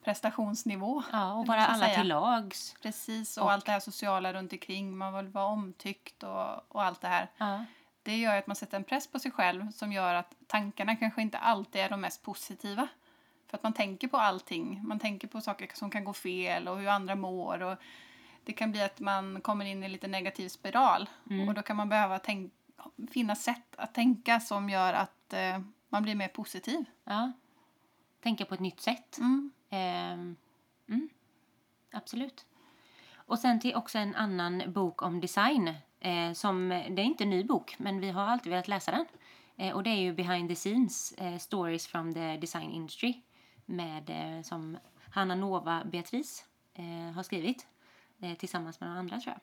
[0.04, 1.02] prestationsnivå.
[1.12, 1.98] Ja, och vara alla säga?
[1.98, 2.74] till lags.
[2.82, 4.96] Precis, och, Och- allt det här sociala runt omkring.
[4.96, 7.30] Man vill vara omtyckt och, och allt det här.
[7.36, 7.64] Ja.
[8.02, 11.22] Det gör att man sätter en press på sig själv som gör att tankarna kanske
[11.22, 12.88] inte alltid är de mest positiva.
[13.46, 14.80] För att man tänker på allting.
[14.84, 17.62] Man tänker på saker som kan gå fel och hur andra mår.
[17.62, 17.76] Och
[18.44, 21.08] det kan bli att man kommer in i en lite negativ spiral.
[21.30, 21.48] Mm.
[21.48, 22.20] Och då kan man behöva
[23.10, 26.84] finna sätt att tänka som gör att eh, Man blir mer positiv.
[27.04, 27.32] Ja.
[28.22, 29.18] Tänka på ett nytt sätt.
[29.18, 29.50] Mm.
[29.74, 30.36] Ehm,
[30.88, 31.08] mm.
[31.92, 32.46] Absolut.
[33.14, 35.74] Och sen till också en annan bok om design.
[36.00, 39.06] Eh, som, det är inte en ny bok, men vi har alltid velat läsa den.
[39.56, 43.22] Eh, och det är ju Behind the Scenes, eh, Stories from the Design Industry.
[43.66, 44.78] Med, eh, som
[45.10, 46.44] Hanna Nova Beatrice
[46.74, 47.66] eh, har skrivit.
[48.20, 49.40] Eh, tillsammans med några andra tror jag.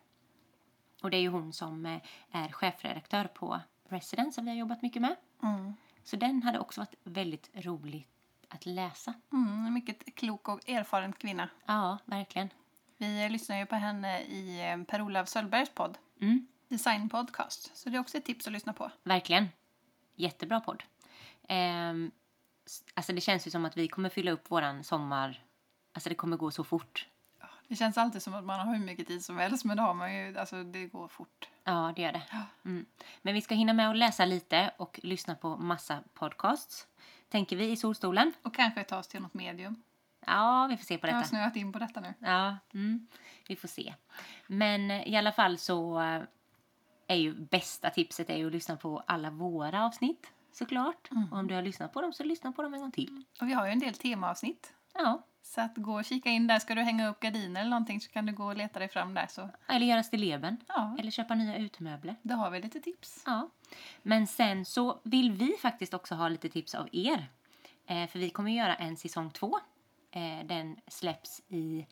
[1.03, 1.99] Och det är ju hon som
[2.31, 3.59] är chefredaktör på
[3.89, 5.15] Residence som vi har jobbat mycket med.
[5.43, 5.73] Mm.
[6.03, 8.07] Så den hade också varit väldigt rolig
[8.53, 9.13] att läsa.
[9.33, 11.49] Mm, en mycket klok och erfaren kvinna.
[11.65, 12.49] Ja, verkligen.
[12.97, 17.77] Vi lyssnar ju på henne i eh, Per-Olof Söllbergs podd, Mm, Design Podcast.
[17.77, 18.91] Så det är också ett tips att lyssna på.
[19.03, 19.49] verkligen.
[20.15, 20.83] Jättebra podd.
[21.47, 22.11] Ehm,
[22.93, 25.43] alltså det känns ju som att vi kommer fylla upp våran sommar.
[25.93, 27.07] Alltså det kommer gå så fort.
[27.67, 29.93] Det känns alltid som att man har hur mycket tid som helst, men det har
[29.93, 30.37] man ju.
[30.37, 31.49] Alltså, det går fort.
[31.63, 32.21] Ja, det gör det.
[32.65, 32.85] Mm.
[33.21, 36.87] Men vi ska hinna med att läsa lite och lyssna på massa podcasts.
[37.31, 38.33] Tänker vi i solstolen.
[38.41, 39.83] Och kanske ta oss till något medium.
[40.25, 41.29] Ja, vi får se på Jag har detta.
[41.29, 42.13] snöat in på detta nu.
[42.19, 43.07] Ja, mm,
[43.47, 43.93] vi får se.
[44.47, 46.21] Men eh, i alla fall så eh,
[47.07, 51.09] är ju bästa tipset är ju att lyssna på alla våra avsnitt såklart.
[51.31, 53.23] Och om du har lyssnat på dem så lyssna på dem en gång till.
[53.41, 54.73] Och vi har ju en del temaavsnitt.
[54.93, 56.59] Ja, Så att gå och kika in där.
[56.59, 59.13] Ska du hänga upp gardiner eller någonting så kan du gå och leta dig fram
[59.13, 59.27] där.
[59.27, 60.57] Så eller göra stilleben.
[60.67, 62.15] ja, Eller köpa nya utemöbler.
[62.21, 63.23] då har vi lite tips.
[63.25, 63.49] Ja.
[64.01, 67.27] Men sen så vill vi faktiskt också ha lite tips av er.
[67.85, 69.59] Eh, för vi kommer göra en säsong två.
[70.11, 71.87] Eh, den släpps i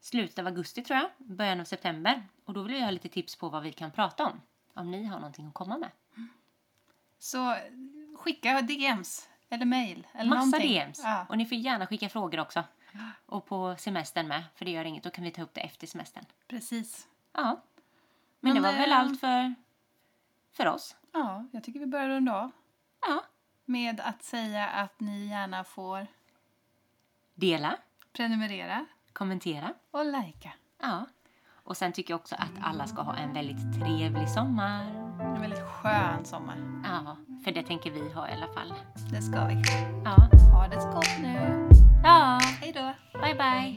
[0.00, 2.22] slutet av augusti tror jag, början av september.
[2.44, 4.40] Och då vill vi ha lite tips på vad vi kan prata om.
[4.74, 5.90] Om ni har någonting att komma med.
[7.18, 7.56] Så
[8.16, 10.72] skicka DMs eller mail eller Massa någonting.
[10.74, 11.00] DMs.
[11.04, 11.26] Ja.
[11.28, 12.64] Och ni får gärna skicka frågor också.
[13.26, 15.02] Och på semestern med, för det gör inget.
[15.04, 16.24] Då kan vi ta upp det efter semestern.
[16.48, 17.08] Precis.
[17.32, 17.42] Ja.
[18.40, 19.54] Men, Men, det var väl eh, allt för,
[20.52, 20.96] för oss.
[21.12, 22.50] Ja, jag tycker vi börjar runda av
[23.06, 23.24] Ja.
[23.64, 26.06] med att säga att ni gärna får
[27.34, 27.76] Dela,
[28.12, 29.74] prenumerera kommentera.
[29.90, 30.52] och likea.
[30.80, 31.06] Ja.
[31.52, 34.84] Och sen tycker jag också att alla ska ha en väldigt trevlig sommar.
[35.20, 36.82] En väldigt skön sommar.
[36.84, 38.74] Ja, för det tänker vi ha i alla fall.
[39.10, 39.62] Det ska vi.
[40.04, 40.16] Ja.
[40.54, 41.73] Ha det så gott nu.
[42.04, 42.92] Ja, Hej då.
[43.20, 43.76] bye bye.